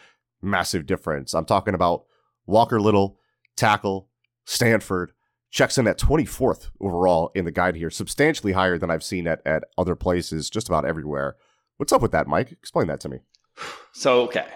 [0.42, 1.32] massive difference.
[1.32, 2.04] I'm talking about
[2.50, 3.18] Walker Little,
[3.56, 4.08] tackle,
[4.44, 5.12] Stanford,
[5.50, 9.40] checks in at 24th overall in the guide here, substantially higher than I've seen at,
[9.46, 11.36] at other places, just about everywhere.
[11.76, 12.52] What's up with that, Mike?
[12.52, 13.18] Explain that to me.
[13.92, 14.46] So, okay.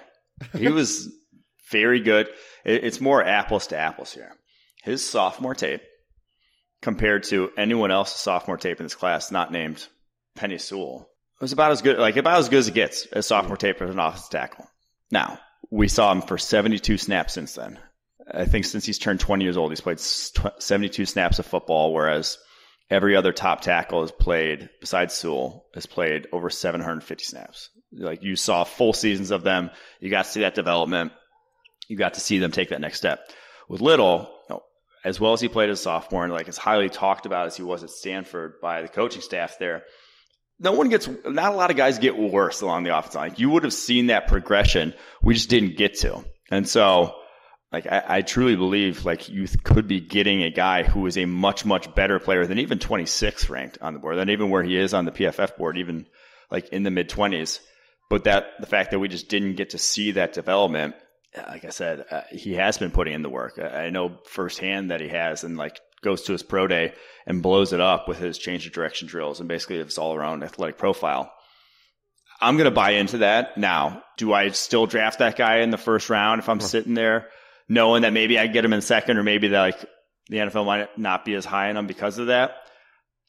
[0.56, 1.12] He was
[1.68, 2.28] very good.
[2.64, 4.30] It's more apples to apples here.
[4.84, 5.82] His sophomore tape
[6.80, 9.88] compared to anyone else's sophomore tape in this class not named
[10.38, 11.08] Penei Sewell
[11.40, 13.90] was about as good, like about as good as it gets as sophomore tape as
[13.90, 14.66] an offensive tackle.
[15.10, 15.38] Now,
[15.70, 17.78] we saw him for 72 snaps since then.
[18.32, 22.38] I think since he's turned 20 years old, he's played 72 snaps of football, whereas
[22.90, 27.70] every other top tackle has played, besides Sewell, has played over 750 snaps.
[27.92, 29.70] Like you saw full seasons of them.
[30.00, 31.12] You got to see that development.
[31.88, 33.20] You got to see them take that next step.
[33.68, 34.62] With Little, you know,
[35.04, 37.56] as well as he played as a sophomore and like as highly talked about as
[37.56, 39.84] he was at Stanford by the coaching staff there,
[40.58, 43.34] no one gets, not a lot of guys get worse along the offensive line.
[43.36, 44.94] You would have seen that progression.
[45.22, 46.24] We just didn't get to.
[46.50, 47.14] And so,
[47.72, 51.24] like, I, I truly believe like you could be getting a guy who is a
[51.24, 54.76] much, much better player than even 26th ranked on the board, than even where he
[54.76, 56.06] is on the PFF board, even
[56.50, 57.58] like in the mid 20s.
[58.08, 60.94] But that, the fact that we just didn't get to see that development,
[61.36, 63.58] like I said, uh, he has been putting in the work.
[63.58, 66.92] I know firsthand that he has, and like goes to his pro day
[67.26, 70.44] and blows it up with his change of direction drills and basically his all around
[70.44, 71.32] athletic profile.
[72.40, 73.56] I'm going to buy into that.
[73.56, 77.28] Now, do I still draft that guy in the first round if I'm sitting there
[77.68, 79.84] knowing that maybe I get him in second or maybe that like
[80.28, 82.56] the NFL might not be as high on him because of that?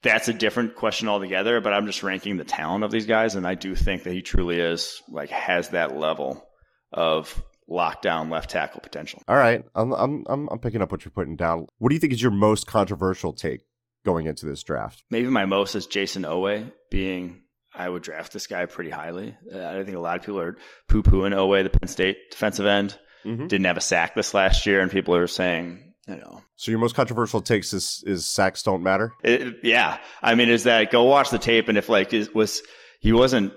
[0.03, 3.35] That's a different question altogether, but I'm just ranking the talent of these guys.
[3.35, 6.45] And I do think that he truly is like has that level
[6.91, 9.21] of lockdown left tackle potential.
[9.27, 11.67] All right, I'm I'm I'm, I'm picking up what you're putting down.
[11.77, 13.61] What do you think is your most controversial take
[14.05, 15.03] going into this draft?
[15.09, 17.41] Maybe my most is Jayson Oweh being.
[17.77, 19.35] I would draft this guy pretty highly.
[19.53, 20.55] Uh, I think a lot of people are
[20.87, 22.97] poo pooing Oweh, the Penn State defensive end.
[23.25, 23.47] Mm-hmm.
[23.47, 26.41] Didn't have a sack this last year, and people are saying, you know.
[26.55, 29.11] So your most controversial takes is is sacks don't matter.
[29.23, 32.61] It, yeah, I mean, is that go watch the tape, and if like it was
[32.99, 33.51] he wasn't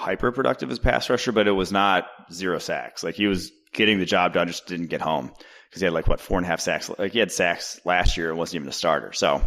[0.00, 3.04] hyper productive as pass rusher, but it was not zero sacks.
[3.04, 5.30] Like he was getting the job done, just didn't get home
[5.68, 6.90] because he had like what four and a half sacks.
[6.98, 9.12] Like he had sacks last year and wasn't even a starter.
[9.12, 9.42] So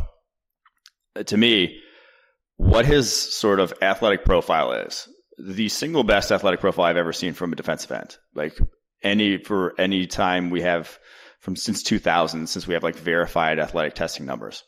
[1.16, 1.82] uh, to me,
[2.58, 5.08] what his sort of athletic profile is,
[5.40, 8.16] the single best athletic profile I've ever seen from a defensive end.
[8.36, 8.56] Like
[9.02, 11.00] any for any time we have
[11.40, 14.64] from since 2000, since we have like verified athletic testing numbers.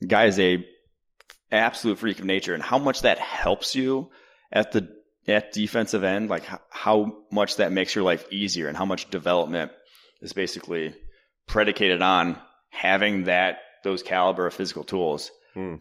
[0.00, 0.64] The guy is a
[1.50, 4.10] absolute freak of nature, and how much that helps you
[4.52, 4.88] at the
[5.26, 9.72] at defensive end, like how much that makes your life easier and how much development
[10.20, 10.94] is basically
[11.46, 12.38] predicated on
[12.70, 15.30] having that those caliber of physical tools.
[15.54, 15.76] Hmm.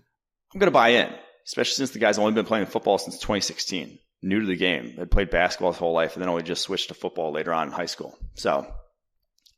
[0.53, 1.13] I'm going to buy in,
[1.47, 5.09] especially since the guy's only been playing football since 2016, new to the game, had
[5.09, 7.73] played basketball his whole life, and then only just switched to football later on in
[7.73, 8.15] high school.
[8.35, 8.67] So,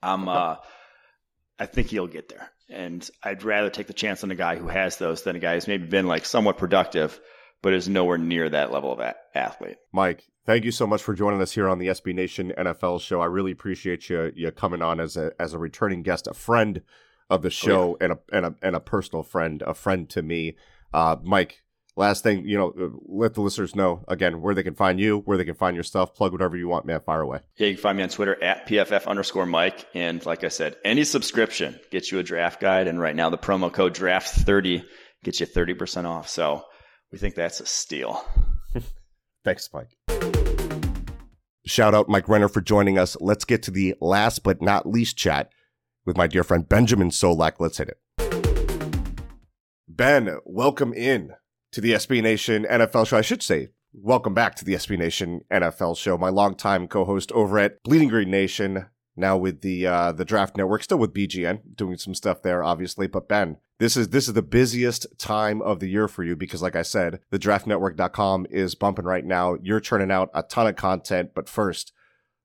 [0.02, 0.56] I'm, uh,
[1.60, 2.50] I think he'll get there.
[2.70, 5.56] And I'd rather take the chance on a guy who has those than a guy
[5.56, 7.20] who's maybe been like somewhat productive,
[7.62, 9.78] but is nowhere near that level of a- athlete.
[9.92, 13.22] Mike, thank you so much for joining us here on the SB Nation NFL show.
[13.22, 16.82] I really appreciate you you coming on as a as a returning guest, a friend
[17.30, 18.06] of the show, oh, yeah.
[18.06, 20.56] and a and a and a personal friend, a friend to me.
[20.94, 21.64] Uh, Mike,
[21.96, 25.38] last thing, you know, let the listeners know again where they can find you, where
[25.38, 26.14] they can find your stuff.
[26.14, 27.00] Plug whatever you want, man.
[27.02, 27.40] Fire away.
[27.58, 29.86] Yeah, you can find me on Twitter at PFF underscore Mike.
[29.94, 32.88] And like I said, any subscription gets you a draft guide.
[32.88, 34.86] And right now, the promo code draft30
[35.24, 36.30] gets you 30% off.
[36.30, 36.66] So
[37.16, 38.26] we think that's a steal.
[39.46, 39.98] Thanks, Mike.
[41.66, 43.16] Shout out Mike Renner for joining us.
[43.22, 45.50] Let's get to the last but not least chat
[46.06, 47.54] with my dear friend Benjamin Solak.
[47.60, 48.00] Let's hit it.
[49.88, 51.32] Ben, welcome in
[51.72, 53.18] to the SB Nation NFL show.
[53.18, 56.18] I should say, welcome back to the SB Nation NFL show.
[56.18, 60.84] My longtime co-host over at Bleeding Green Nation, now with the uh, the Draft Network,
[60.84, 63.08] still with BGN, doing some stuff there, obviously.
[63.08, 66.62] But Ben, this is this is the busiest time of the year for you because,
[66.62, 69.58] like I said, the DraftNetwork.com is bumping right now.
[69.62, 71.32] You're churning out a ton of content.
[71.36, 71.92] But first,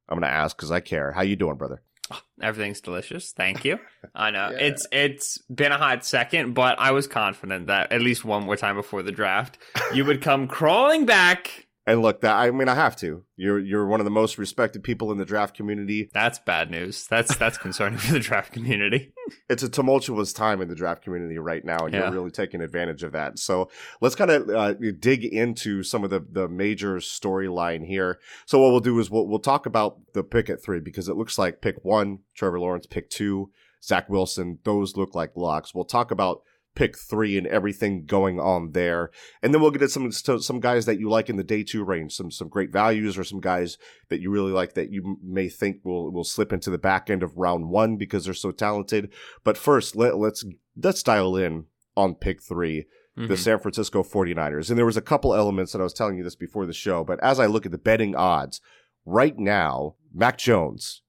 [0.08, 1.12] I'm going to ask because I care.
[1.12, 1.82] How you doing, brother?
[2.42, 3.32] everything's delicious.
[3.32, 3.78] Thank you.
[4.14, 4.58] I know yeah.
[4.58, 8.56] it's it's been a hot second, but I was confident that at least one more
[8.56, 9.58] time before the draft,
[9.94, 13.24] you would come crawling back and look, that I mean, I have to.
[13.36, 16.08] You're you're one of the most respected people in the draft community.
[16.12, 17.08] That's bad news.
[17.08, 19.12] That's that's concerning for the draft community.
[19.50, 22.02] it's a tumultuous time in the draft community right now, and yeah.
[22.02, 23.40] you're really taking advantage of that.
[23.40, 23.70] So
[24.00, 28.20] let's kind of uh, dig into some of the the major storyline here.
[28.46, 31.16] So what we'll do is we'll we'll talk about the pick at three because it
[31.16, 33.50] looks like pick one, Trevor Lawrence, pick two,
[33.82, 34.60] Zach Wilson.
[34.62, 35.74] Those look like locks.
[35.74, 36.42] We'll talk about
[36.74, 39.10] pick three and everything going on there.
[39.42, 41.84] And then we'll get at some some guys that you like in the day two
[41.84, 45.48] range, some some great values, or some guys that you really like that you may
[45.48, 49.12] think will will slip into the back end of round one because they're so talented.
[49.44, 50.44] But first, let, let's
[50.76, 51.66] let's dial in
[51.96, 52.86] on pick 3
[53.18, 53.26] mm-hmm.
[53.26, 54.70] the San Francisco 49ers.
[54.70, 57.04] And there was a couple elements that I was telling you this before the show,
[57.04, 58.60] but as I look at the betting odds
[59.04, 61.02] right now, Mac Jones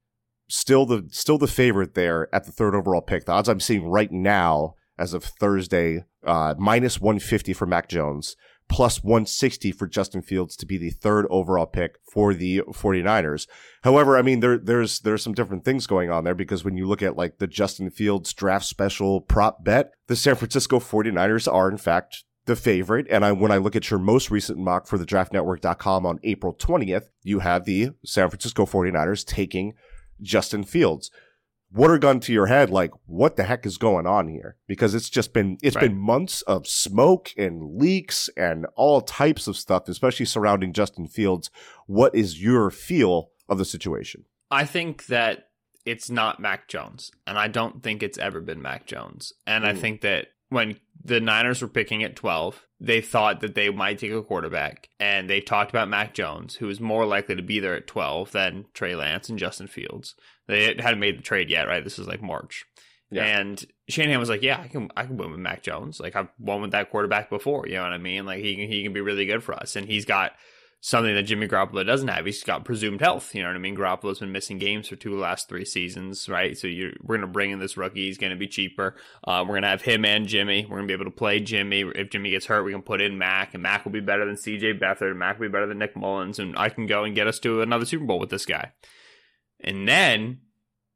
[0.47, 3.25] still the still the favorite there at the third overall pick.
[3.25, 8.35] The odds I'm seeing right now as of Thursday, uh, minus 150 for Mac Jones,
[8.69, 13.47] plus 160 for Justin Fields to be the third overall pick for the 49ers.
[13.83, 16.87] However, I mean, there, there's, there's some different things going on there because when you
[16.87, 21.69] look at like the Justin Fields draft special prop bet, the San Francisco 49ers are
[21.69, 23.07] in fact the favorite.
[23.09, 26.53] And I, when I look at your most recent mock for the draftnetwork.com on April
[26.53, 29.73] 20th, you have the San Francisco 49ers taking
[30.21, 31.09] Justin Fields
[31.73, 35.09] water gun to your head like what the heck is going on here because it's
[35.09, 35.83] just been it's right.
[35.83, 41.49] been months of smoke and leaks and all types of stuff especially surrounding Justin Fields
[41.87, 45.47] what is your feel of the situation I think that
[45.85, 49.65] it's not Mac Jones and I don't think it's ever been Mac Jones and.
[49.65, 49.79] I hmm.
[49.79, 54.11] think that when the Niners were picking at 12 they thought that they might take
[54.11, 57.75] a quarterback and they talked about Mac Jones who was more likely to be there
[57.75, 60.15] at 12 than Trey Lance and Justin Fields
[60.51, 61.83] they hadn't made the trade yet, right?
[61.83, 62.65] This is like March.
[63.09, 63.23] Yeah.
[63.23, 65.99] And Shanahan was like, "Yeah, I can, I can win with Mac Jones.
[65.99, 67.67] Like I've won with that quarterback before.
[67.67, 68.25] You know what I mean?
[68.25, 69.75] Like he can, he can be really good for us.
[69.75, 70.33] And he's got
[70.83, 72.25] something that Jimmy Garoppolo doesn't have.
[72.25, 73.33] He's got presumed health.
[73.35, 73.77] You know what I mean?
[73.77, 76.57] Garoppolo's been missing games for two last three seasons, right?
[76.57, 78.07] So we're going to bring in this rookie.
[78.07, 78.95] He's going to be cheaper.
[79.23, 80.65] Uh, we're going to have him and Jimmy.
[80.65, 81.81] We're going to be able to play Jimmy.
[81.81, 84.35] If Jimmy gets hurt, we can put in Mac, and Mac will be better than
[84.35, 85.15] CJ Beathard.
[85.15, 87.61] Mac will be better than Nick Mullens, and I can go and get us to
[87.61, 88.71] another Super Bowl with this guy.
[89.59, 90.39] And then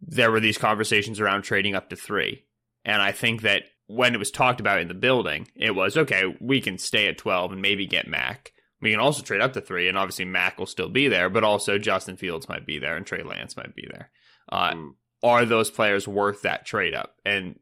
[0.01, 2.45] there were these conversations around trading up to three.
[2.83, 6.36] And I think that when it was talked about in the building, it was okay,
[6.41, 8.51] we can stay at 12 and maybe get Mac.
[8.82, 11.43] We can also trade up to three, and obviously Mac will still be there, but
[11.43, 14.11] also Justin Fields might be there and Trey Lance might be there.
[14.49, 14.89] Uh, mm.
[15.23, 17.15] Are those players worth that trade up?
[17.26, 17.59] And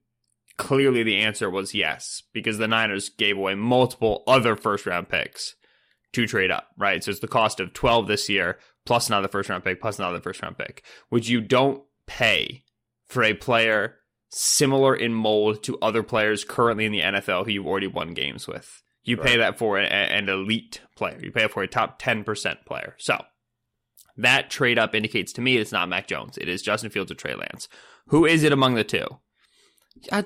[0.57, 5.55] clearly the answer was yes, because the Niners gave away multiple other first round picks
[6.13, 7.03] to trade up, right?
[7.03, 10.19] So it's the cost of 12 this year, plus another first round pick, plus another
[10.19, 12.63] first round pick, which you don't pay
[13.07, 13.97] for a player
[14.29, 18.47] similar in mold to other players currently in the NFL who you've already won games
[18.47, 18.82] with.
[19.03, 19.25] You right.
[19.25, 21.19] pay that for a, an elite player.
[21.21, 22.95] You pay it for a top 10% player.
[22.97, 23.21] So
[24.17, 26.37] that trade up indicates to me it's not Mac Jones.
[26.37, 27.67] It is Justin Fields or Trey Lance.
[28.07, 29.05] Who is it among the two?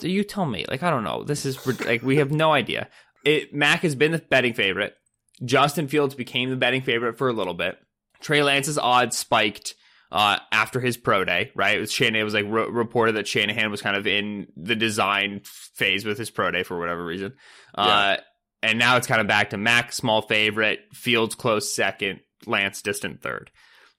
[0.01, 0.65] You tell me.
[0.67, 1.23] Like, I don't know.
[1.23, 2.89] This is like, we have no idea.
[3.25, 4.95] It, Mac has been the betting favorite.
[5.43, 7.77] Justin Fields became the betting favorite for a little bit.
[8.19, 9.75] Trey Lance's odds spiked
[10.11, 11.77] uh, after his pro day, right?
[11.77, 14.75] It was Shanahan it was like re- reported that Shanahan was kind of in the
[14.75, 17.33] design phase with his pro day for whatever reason.
[17.75, 18.17] Uh,
[18.61, 23.21] and now it's kind of back to Mac, small favorite, Fields close second, Lance distant
[23.21, 23.51] third.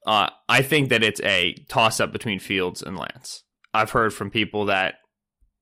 [0.07, 3.43] Uh, I think that it's a toss up between Fields and Lance.
[3.75, 4.95] I've heard from people that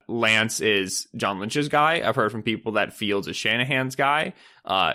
[0.09, 2.03] Lance is John Lynch's guy.
[2.07, 4.35] I've heard from people that Fields is Shanahan's guy.
[4.65, 4.95] Uh,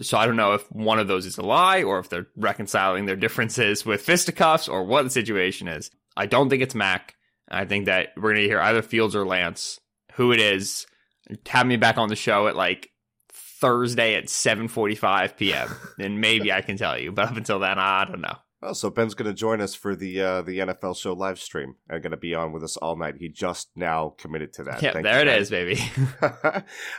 [0.00, 3.04] so I don't know if one of those is a lie or if they're reconciling
[3.04, 5.90] their differences with fisticuffs or what the situation is.
[6.16, 7.16] I don't think it's Mac.
[7.50, 9.78] I think that we're going to hear either Fields or Lance.
[10.14, 10.86] Who it is,
[11.46, 12.89] have me back on the show at like
[13.60, 15.68] Thursday at 7:45 p.m.
[15.98, 17.12] and maybe I can tell you.
[17.12, 18.36] But up until then, I don't know.
[18.62, 21.76] Well, so Ben's going to join us for the uh, the NFL show live stream
[21.88, 23.14] and going to be on with us all night.
[23.18, 24.82] He just now committed to that.
[24.82, 25.40] Yeah, there it Ben.
[25.40, 25.80] is, baby.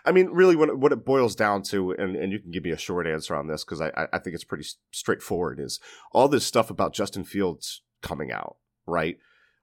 [0.05, 2.63] I mean, really, what it, what it boils down to, and, and you can give
[2.63, 5.79] me a short answer on this because I, I I think it's pretty straightforward, is
[6.13, 8.57] all this stuff about Justin Fields coming out,
[8.87, 9.17] right?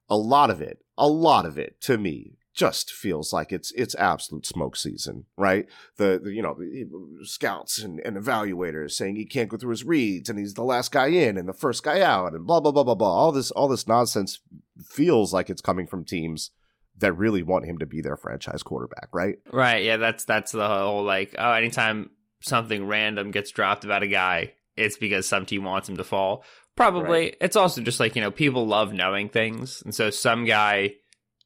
[0.09, 3.95] A lot of it, a lot of it, to me, just feels like it's it's
[3.95, 5.67] absolute smoke season, right?
[5.97, 9.83] The, the you know the scouts and, and evaluators saying he can't go through his
[9.83, 12.71] reads and he's the last guy in and the first guy out and blah blah
[12.71, 13.13] blah blah blah.
[13.13, 14.39] All this all this nonsense
[14.83, 16.51] feels like it's coming from teams
[16.97, 19.37] that really want him to be their franchise quarterback, right?
[19.51, 19.83] right?
[19.83, 22.09] Yeah, that's that's the whole like oh, anytime
[22.41, 26.43] something random gets dropped about a guy, it's because some team wants him to fall.
[26.75, 27.35] Probably.
[27.41, 30.95] It's also just like you know people love knowing things, and so some guy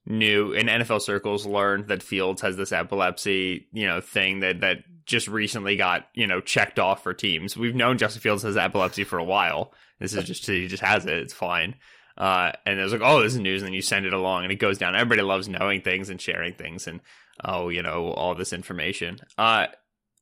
[0.06, 4.78] knew in NFL circles learned that Fields has this epilepsy, you know, thing that that
[5.06, 7.58] just recently got you know checked off for teams.
[7.58, 9.74] We've known Justin Fields has epilepsy for a while.
[10.00, 11.14] This is just he just has it.
[11.14, 11.76] It's fine.
[12.18, 14.44] Uh, and it was like, oh, this is news, and then you send it along,
[14.44, 14.96] and it goes down.
[14.96, 17.00] Everybody loves knowing things and sharing things, and
[17.44, 19.18] oh, you know, all this information.
[19.38, 19.68] Uh,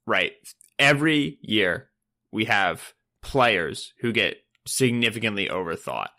[0.06, 0.32] right.
[0.80, 1.90] Every year
[2.32, 6.10] we have players who get significantly overthought.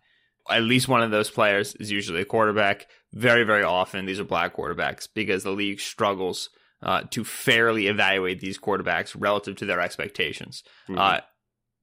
[0.51, 2.87] At least one of those players is usually a quarterback.
[3.13, 6.51] Very, very often these are black quarterbacks because the league struggles
[6.83, 10.65] uh, to fairly evaluate these quarterbacks relative to their expectations.
[10.89, 10.99] Mhm.
[10.99, 11.21] Uh,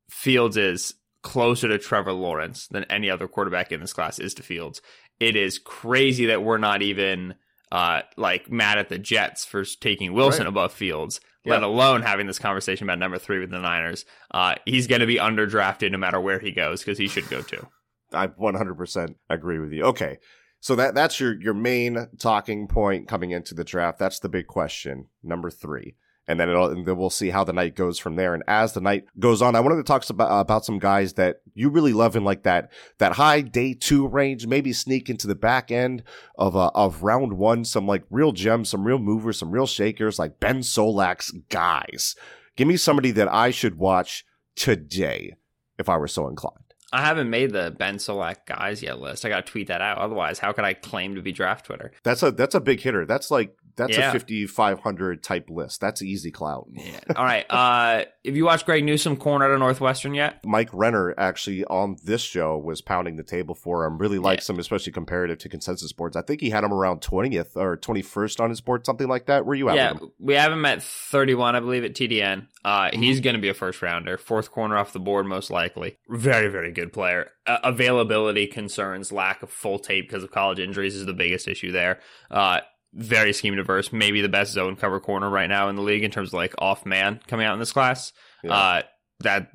[0.09, 4.43] Fields is closer to Trevor Lawrence than any other quarterback in this class is to
[4.43, 4.81] Fields.
[5.19, 7.35] It is crazy that we're not even
[7.71, 10.49] uh, like mad at the Jets for taking Wilson Right.
[10.49, 11.53] above Fields, Yeah.
[11.53, 14.05] let alone having this conversation about number three with the Niners.
[14.31, 17.41] Uh, he's going to be underdrafted no matter where he goes because he should go
[17.43, 17.67] too.
[18.13, 19.83] I 100% agree with you.
[19.83, 20.17] Okay.
[20.61, 23.97] So that that's your your main talking point coming into the draft.
[23.97, 25.95] That's the big question, number 3.
[26.27, 28.33] And then it'll and then we'll see how the night goes from there.
[28.33, 31.37] And as the night goes on, I wanted to talk about about some guys that
[31.53, 35.33] you really love in like that that high day 2 range, maybe sneak into the
[35.33, 36.03] back end
[36.37, 40.19] of uh, of round 1 some like real gems, some real movers, some real shakers
[40.19, 42.15] like Ben Solak's guys.
[42.57, 44.25] Give me somebody that I should watch
[44.57, 45.35] today
[45.77, 46.68] if I were so inclined.
[46.91, 49.25] I haven't made the Ben Solak guys yet list.
[49.25, 49.99] I got to tweet that out.
[49.99, 51.91] Otherwise, how could I claim to be draft Twitter?
[52.03, 53.05] That's a that's a big hitter.
[53.05, 54.09] That's like that's Yeah.
[54.09, 55.79] a fifty five hundred type list.
[55.81, 56.67] That's easy clout.
[56.71, 56.99] Yeah.
[57.15, 57.45] All right.
[57.49, 60.39] Uh, have you watched Greg Newsome corner out of Northwestern yet?
[60.45, 63.97] Mike Renner actually on this show was pounding the table for him.
[63.97, 66.15] Really likes him, especially comparative to consensus boards.
[66.15, 69.25] I think he had him around twentieth or twenty first on his board, something like
[69.27, 69.45] that.
[69.45, 69.75] Where you at?
[69.75, 72.47] Yeah, we have him at 31, I believe, at TDN.
[72.65, 73.01] Uh, Mm-hmm.
[73.01, 75.97] He's going to be a first rounder, fourth corner off the board, most likely.
[76.09, 77.29] Very, very good player.
[77.47, 81.71] Uh, availability concerns, lack of full tape because of college injuries is the biggest issue
[81.71, 81.99] there.
[82.31, 82.59] Uh,
[82.93, 86.11] very scheme diverse, maybe the best zone cover corner right now in the league in
[86.11, 88.13] terms of like off man coming out in this class.
[88.43, 88.53] Yeah.
[88.53, 88.81] Uh,
[89.21, 89.51] that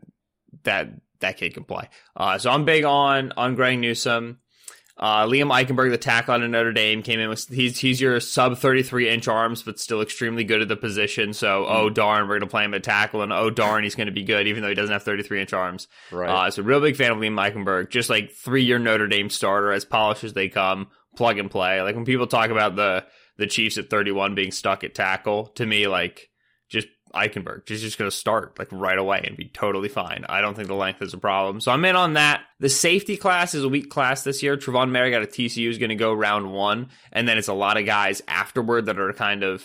[0.64, 1.89] that that kid can play.
[2.16, 4.39] Uh, so I'm big on on Greg Newsome.
[4.97, 8.20] Uh, Liam Eichenberg, the tackle out of Notre Dame, came in with he's he's your
[8.20, 11.32] sub 33 inch arms, but still extremely good at the position.
[11.32, 14.22] So oh darn, we're gonna play him at tackle, and oh darn, he's gonna be
[14.22, 15.89] good, even though he doesn't have 33 inch arms.
[16.12, 16.30] right.
[16.30, 19.72] Uh, so real big fan of Liam Eichenberg, just like three year Notre Dame starter,
[19.72, 21.82] as polished as they come, plug and play.
[21.82, 23.05] Like when people talk about the
[23.37, 26.30] the Chiefs at 31 being stuck at tackle, to me, like
[26.68, 30.24] just Eichenberg, just just going to start like right away and be totally fine.
[30.28, 32.43] I don't think the length is a problem, so I'm in on that.
[32.61, 34.57] The safety class is a weak class this year.
[34.57, 37.55] Trevon Moehrig out of TCU is going to go round one, and then it's a
[37.55, 39.64] lot of guys afterward that are kind of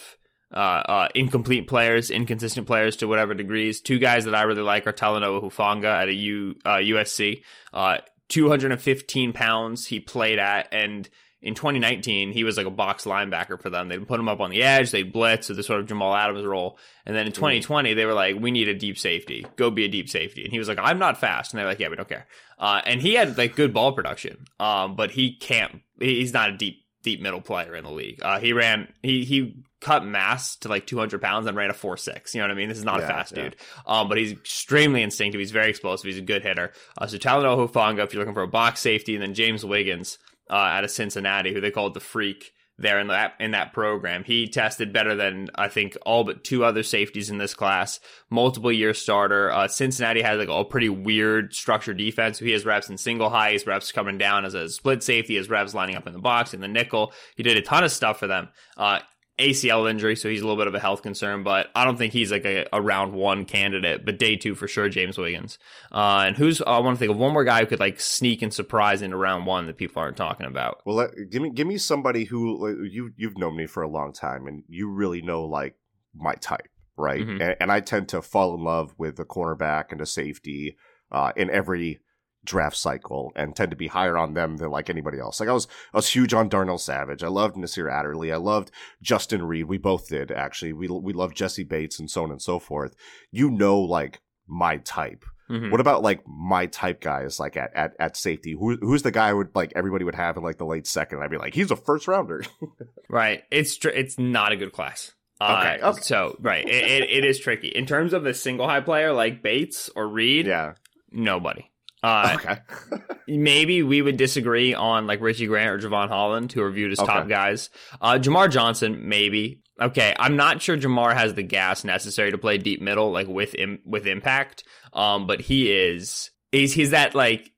[0.53, 3.81] uh, uh, incomplete players, inconsistent players to whatever degrees.
[3.81, 7.43] Two guys that I really like are Talanoa Hufanga at a U, uh, USC.
[7.73, 7.97] Uh,
[8.29, 11.09] 215 pounds he played at, and
[11.41, 13.87] in 2019 he was like a box linebacker for them.
[13.87, 16.77] They'd put him up on the edge, they'd blitz, the sort of Jamal Adams role.
[17.05, 19.45] And then in 2020 they were like, "We need a deep safety.
[19.55, 21.79] Go be a deep safety." And he was like, "I'm not fast," and they're like,
[21.79, 22.27] "Yeah, we don't care."
[22.57, 25.81] Uh, and he had like good ball production, um, but he can't.
[25.99, 28.19] He's not a deep deep middle player in the league.
[28.21, 31.95] Uh, he ran he he cut mass to like 200 pounds and ran a four
[31.95, 32.35] six.
[32.35, 32.67] You know what I mean?
[32.67, 33.43] This is not Yeah, a fast yeah.
[33.43, 33.55] dude.
[33.87, 35.39] Um, but he's extremely instinctive.
[35.39, 36.05] He's very explosive.
[36.07, 36.73] He's a good hitter.
[36.97, 40.17] Uh, so Talanoa Hufanga, if you're looking for a box safety, and then James Wiggins
[40.49, 42.51] uh, out of Cincinnati, who they called the freak.
[42.77, 44.23] there in that in that program.
[44.23, 47.99] He tested better than I think all but two other safeties in this class.
[48.29, 49.51] Multiple year starter.
[49.51, 52.39] Uh, Cincinnati has like a pretty weird structure defense.
[52.39, 55.49] He has reps in single high, has reps coming down as a split safety, his
[55.49, 57.11] reps lining up in the box in the nickel.
[57.35, 58.47] He did a ton of stuff for them.
[58.77, 58.99] Uh,
[59.39, 62.13] ACL injury, so he's a little bit of a health concern, but I don't think
[62.13, 64.05] he's like a, a round one candidate.
[64.05, 65.57] But day two for sure, James Wiggins.
[65.91, 68.41] Uh, and who's I want to think of one more guy who could like sneak
[68.41, 70.81] and surprise into round one that people aren't talking about.
[70.85, 74.13] Well, let, give me give me somebody who you you've known me for a long
[74.13, 75.75] time, and you really know like
[76.13, 76.67] my type,
[76.97, 77.25] right?
[77.25, 77.41] Mhm.
[77.41, 80.77] And, and I tend to fall in love with a cornerback and a safety
[81.11, 81.99] uh, in every
[82.45, 85.39] draft cycle and tend to be higher on them than like anybody else.
[85.39, 87.23] Like I was I was huge on Darnell Savage.
[87.23, 88.31] I loved Nasir Adderley.
[88.31, 88.71] I loved
[89.01, 89.65] Justin Reid.
[89.65, 90.73] We both did actually.
[90.73, 92.95] We we loved Jessie Bates and so on and so forth.
[93.31, 95.25] You know like my type.
[95.49, 95.71] Mhm.
[95.71, 98.53] What about like my type guys like at, at, at safety?
[98.53, 101.21] Who who's the guy would like everybody would have in like the late second?
[101.23, 102.43] I'd be like, he's a first rounder.
[103.09, 103.41] Right.
[103.49, 105.13] It's tr- it's not a good class.
[105.41, 106.01] Okay, Uh, okay.
[106.01, 109.41] So right, it, it, it is tricky in terms of a single high player like
[109.41, 110.45] Bates or Reed.
[110.45, 110.73] yeah.
[111.11, 111.68] Nobody.
[112.01, 112.57] Uh, okay.
[113.27, 116.97] maybe we would disagree on like Richie Grant or Jevon Holland, who are viewed as
[116.97, 117.69] top guys.
[118.01, 119.61] Uh, Jamar Johnson, maybe.
[119.81, 123.55] Okay, I'm not sure Jamar has the gas necessary to play deep middle, like with
[123.55, 124.63] Im- with impact.
[124.93, 127.51] Um, but he is he's he's that like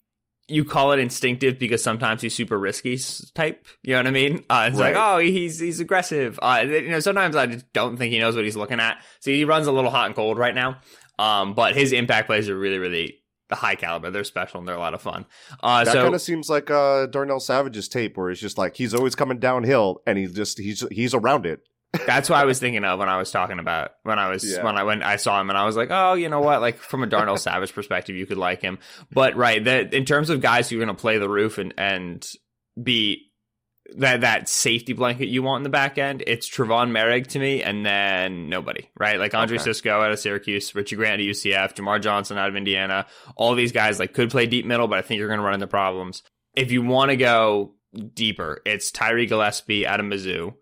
[0.47, 2.99] you call it instinctive because sometimes he's super risky
[3.33, 3.65] type.
[3.83, 4.43] You know what I mean?
[4.49, 6.39] Uh, it's like oh he's he's aggressive.
[6.41, 9.01] Uh, you know sometimes I just don't think he knows what he's looking at.
[9.19, 10.79] So he runs a little hot and cold right now.
[11.17, 13.20] Um, but his impact plays are really really
[13.51, 14.09] the high caliber.
[14.09, 15.25] They're special and they're a lot of fun.
[15.61, 18.75] Uh, that so kind of seems like uh Darnell Savage's tape where it's just like
[18.75, 21.59] he's always coming downhill and he's just he's he's around it.
[22.07, 24.63] That's what I was thinking of when I was talking about when I was Yeah.
[24.63, 26.61] when I when I saw him and I was like, oh, you know what?
[26.61, 28.79] Like from a Darnell Savage perspective, you could like him,
[29.11, 31.73] but right that in terms of guys who are going to play the roof and
[31.77, 32.27] and
[32.81, 33.30] be
[33.97, 37.61] that that safety blanket you want in the back end, it's Trevon Moehrig to me,
[37.61, 39.19] and then nobody, right?
[39.19, 39.63] Like Andre Okay.
[39.65, 43.05] Cisco out of Syracuse, Richie Grant at UCF, Jamar Johnson out of Indiana.
[43.35, 45.55] All these guys like could play deep middle, but I think you're going to run
[45.55, 46.23] into problems.
[46.55, 47.73] If you want to go
[48.13, 50.53] deeper, it's Tyree Gillespie out of Mizzou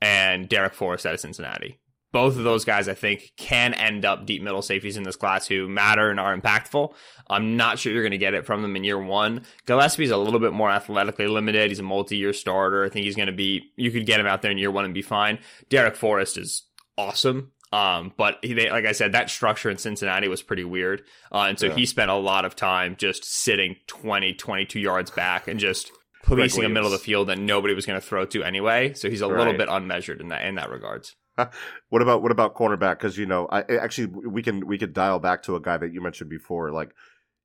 [0.00, 1.80] and Darrick Forrest out of Cincinnati.
[2.14, 5.48] Both of those guys, I think, can end up deep middle safeties in this class
[5.48, 6.94] who matter and are impactful.
[7.28, 9.44] I'm not sure you're going to get it from them in year one.
[9.66, 11.70] Gillespie's a little bit more athletically limited.
[11.70, 12.84] He's a multi-year starter.
[12.84, 13.72] I think he's going to be.
[13.76, 15.40] You could get him out there in year one and be fine.
[15.70, 16.62] Darrick Forrest is
[16.96, 17.50] awesome.
[17.72, 21.02] Um, but he, they, like I said, that structure in Cincinnati was pretty weird.
[21.32, 21.74] Uh, and so Yeah.
[21.74, 25.90] he spent a lot of time just sitting 20, 22 yards back and just
[26.22, 28.92] policing a middle of the field that nobody was going to throw to anyway.
[28.94, 31.16] So he's a little bit unmeasured in that in that regards.
[31.88, 32.98] What about what about cornerback?
[32.98, 35.76] Because you know, I I- actually we can we could dial back to a guy
[35.76, 36.70] that you mentioned before.
[36.72, 36.90] Like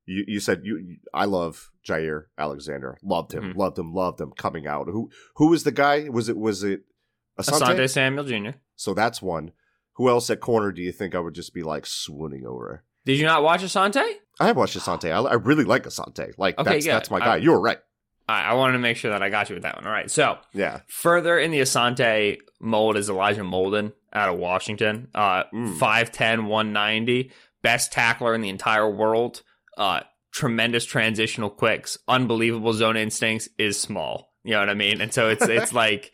[0.06, 2.98] you, you said, you I love Jaire Alexander.
[3.04, 3.56] Loved him, Mhm.
[3.56, 4.88] loved him, loved him coming out.
[4.88, 6.10] Who who was the guy?
[6.10, 6.82] Was it was it
[7.40, 7.62] Asante?
[7.76, 8.58] Asante Samuel Jr.
[8.76, 9.52] So that's one.
[9.98, 12.84] Who else at corner do you think I would just be like swooning over?
[13.06, 14.04] Did you not watch Asante?
[14.40, 15.12] I have watched Asante.
[15.12, 16.32] I, I really like Asante.
[16.38, 16.94] Like Okay, that's good.
[16.94, 17.38] that's my I- guy.
[17.38, 17.80] you were right.
[18.30, 19.86] I, I wanted to make sure that I got you with that one.
[19.88, 20.09] All right.
[20.11, 20.82] So Yeah.
[20.88, 25.07] further in the Asante mold is Elijah Molden out of Washington.
[25.15, 25.77] Uh, Mm.
[25.77, 29.41] 5'10, 190, best tackler in the entire world.
[29.77, 30.01] Uh,
[30.32, 34.32] tremendous transitional quicks, unbelievable zone instincts, is small.
[34.43, 35.01] You know what I mean?
[35.01, 36.11] And so it's it's like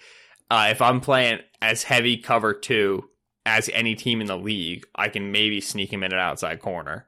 [0.51, 3.09] uh, if I'm playing as heavy cover two
[3.45, 7.07] as any team in the league, I can maybe sneak him in an outside corner.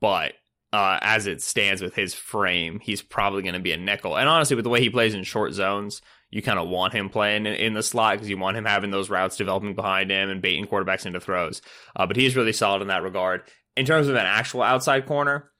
[0.00, 0.32] But
[0.72, 4.16] uh, as it stands with his frame, he's probably going to be a nickel.
[4.16, 7.08] And honestly, with the way he plays in short zones, you kind of want him
[7.08, 10.28] playing in, in the slot because you want him having those routes developing behind him
[10.28, 11.62] and baiting quarterbacks into throws.
[11.94, 13.42] Uh, but he's really solid in that regard.
[13.76, 15.50] In terms of an actual outside corner,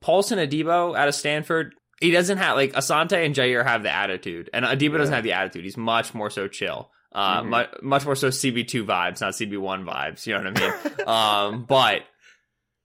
[0.00, 4.50] Paulson Adebo out of Stanford, he doesn't have like Asante and Jaire have the attitude,
[4.52, 5.64] and Adebo doesn't have the attitude.
[5.64, 6.90] He's much more so chill.
[7.12, 7.48] Uh, Mhm.
[7.48, 10.26] much, much more so CB2 vibes, not CB1 vibes.
[10.26, 11.06] You know what I mean?
[11.06, 12.02] um, but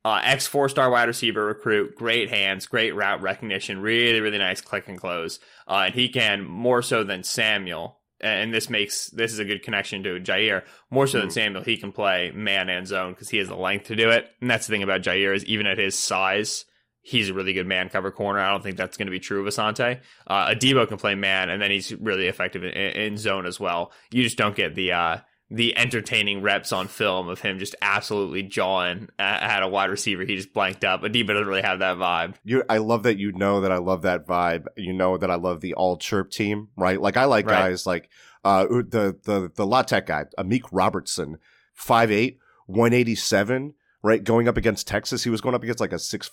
[0.05, 4.61] uh, ex four star wide receiver recruit, great hands, great route recognition, really, really nice
[4.61, 5.39] click and close.
[5.67, 7.97] Uh, and he can more so than Samuel.
[8.21, 10.63] And this makes this is a good connection to Jaire.
[10.91, 11.33] More so than Mm.
[11.33, 14.25] Samuel, he can play man and zone because he has the length to do it.
[14.41, 16.65] And that's the thing about Jaire is even at his size,
[17.01, 18.41] he's a really good man cover corner.
[18.41, 20.01] I don't think that's going to be true of Asante.
[20.27, 23.93] Uh, Adebo can play man, and then he's really effective in, in zone as well.
[24.11, 25.17] You just don't get the uh,
[25.51, 30.23] the entertaining reps on film of him just absolutely jawing at, a wide receiver.
[30.23, 31.01] He just blanked up.
[31.01, 32.35] Adebo doesn't really have that vibe.
[32.43, 34.65] You, I love that you know that I love that vibe.
[34.77, 37.01] You know that I love the all chirp team, right?
[37.01, 37.69] Like I like Right.
[37.69, 38.09] guys like
[38.43, 41.37] uh the the the La Tech guy, Amik Robertson,
[41.75, 42.37] 5'8",
[42.67, 44.23] 187, right?
[44.23, 46.31] Going up against Texas, he was going up against like a 6'5",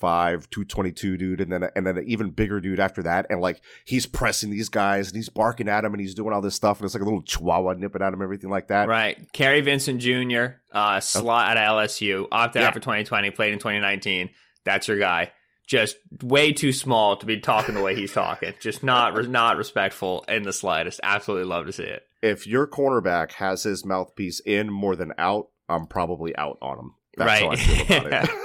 [0.51, 4.07] 222 dude, and then and then an even bigger dude after that, and like he's
[4.07, 6.85] pressing these guys and he's barking at him and he's doing all this stuff, and
[6.85, 8.89] it's like a little chihuahua nipping at him, everything like that.
[8.89, 9.31] Right.
[9.33, 12.69] Kary Vincent Jr., uh, slot at LSU, opted Yeah.
[12.69, 14.31] out for 2020, played in 2019.
[14.64, 15.33] That's your guy.
[15.67, 18.55] Just way too small to be talking the way he's talking.
[18.61, 21.01] Just not not respectful in the slightest.
[21.03, 22.05] Absolutely love to see it.
[22.23, 26.95] If your cornerback has his mouthpiece in more than out, I'm probably out on him.
[27.17, 27.59] That's Right.
[27.59, 28.31] feel about it.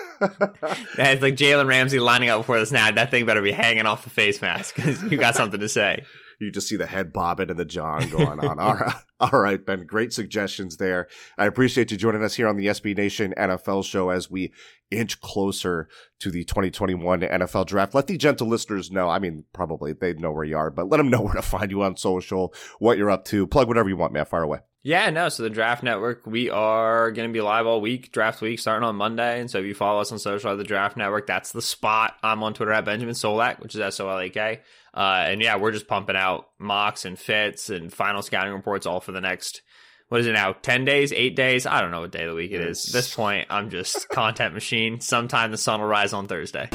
[0.99, 2.93] It's like Jalen Ramsey lining up before the snap.
[2.93, 6.03] That thing better be hanging off the face mask because you got something to say.
[6.39, 8.59] you just see the head bobbing and the John going on.
[8.59, 8.95] All right.
[9.19, 9.85] All right, Ben.
[9.85, 11.07] Great suggestions there.
[11.37, 14.51] I appreciate you joining us here on the SB Nation NFL show as we
[14.89, 15.87] inch closer
[16.19, 17.93] to the 2021 NFL draft.
[17.93, 19.09] Let the gentle listeners know.
[19.09, 21.71] I mean, probably they know where you are, but let them know where to find
[21.71, 23.45] you on social, what you're up to.
[23.47, 24.25] Plug whatever you want, man.
[24.25, 24.59] Fire away.
[24.83, 25.29] Yeah, no.
[25.29, 28.87] So the Draft Network, we are going to be live all week, draft week, starting
[28.87, 29.39] on Monday.
[29.39, 32.15] And so if you follow us on social at the Draft Network, that's the spot.
[32.23, 34.61] I'm on Twitter at Benjamin Solak, which is S O L A K.
[34.93, 38.99] Uh, and yeah, we're just pumping out mocks and fits and final scouting reports all
[38.99, 39.61] for the next.
[40.09, 40.53] What is it now?
[40.53, 41.65] Ten days, eight days?
[41.65, 42.87] I don't know what day of the week it is.
[42.87, 44.99] At this point, I'm just content machine.
[44.99, 46.67] Sometime the sun will rise on Thursday.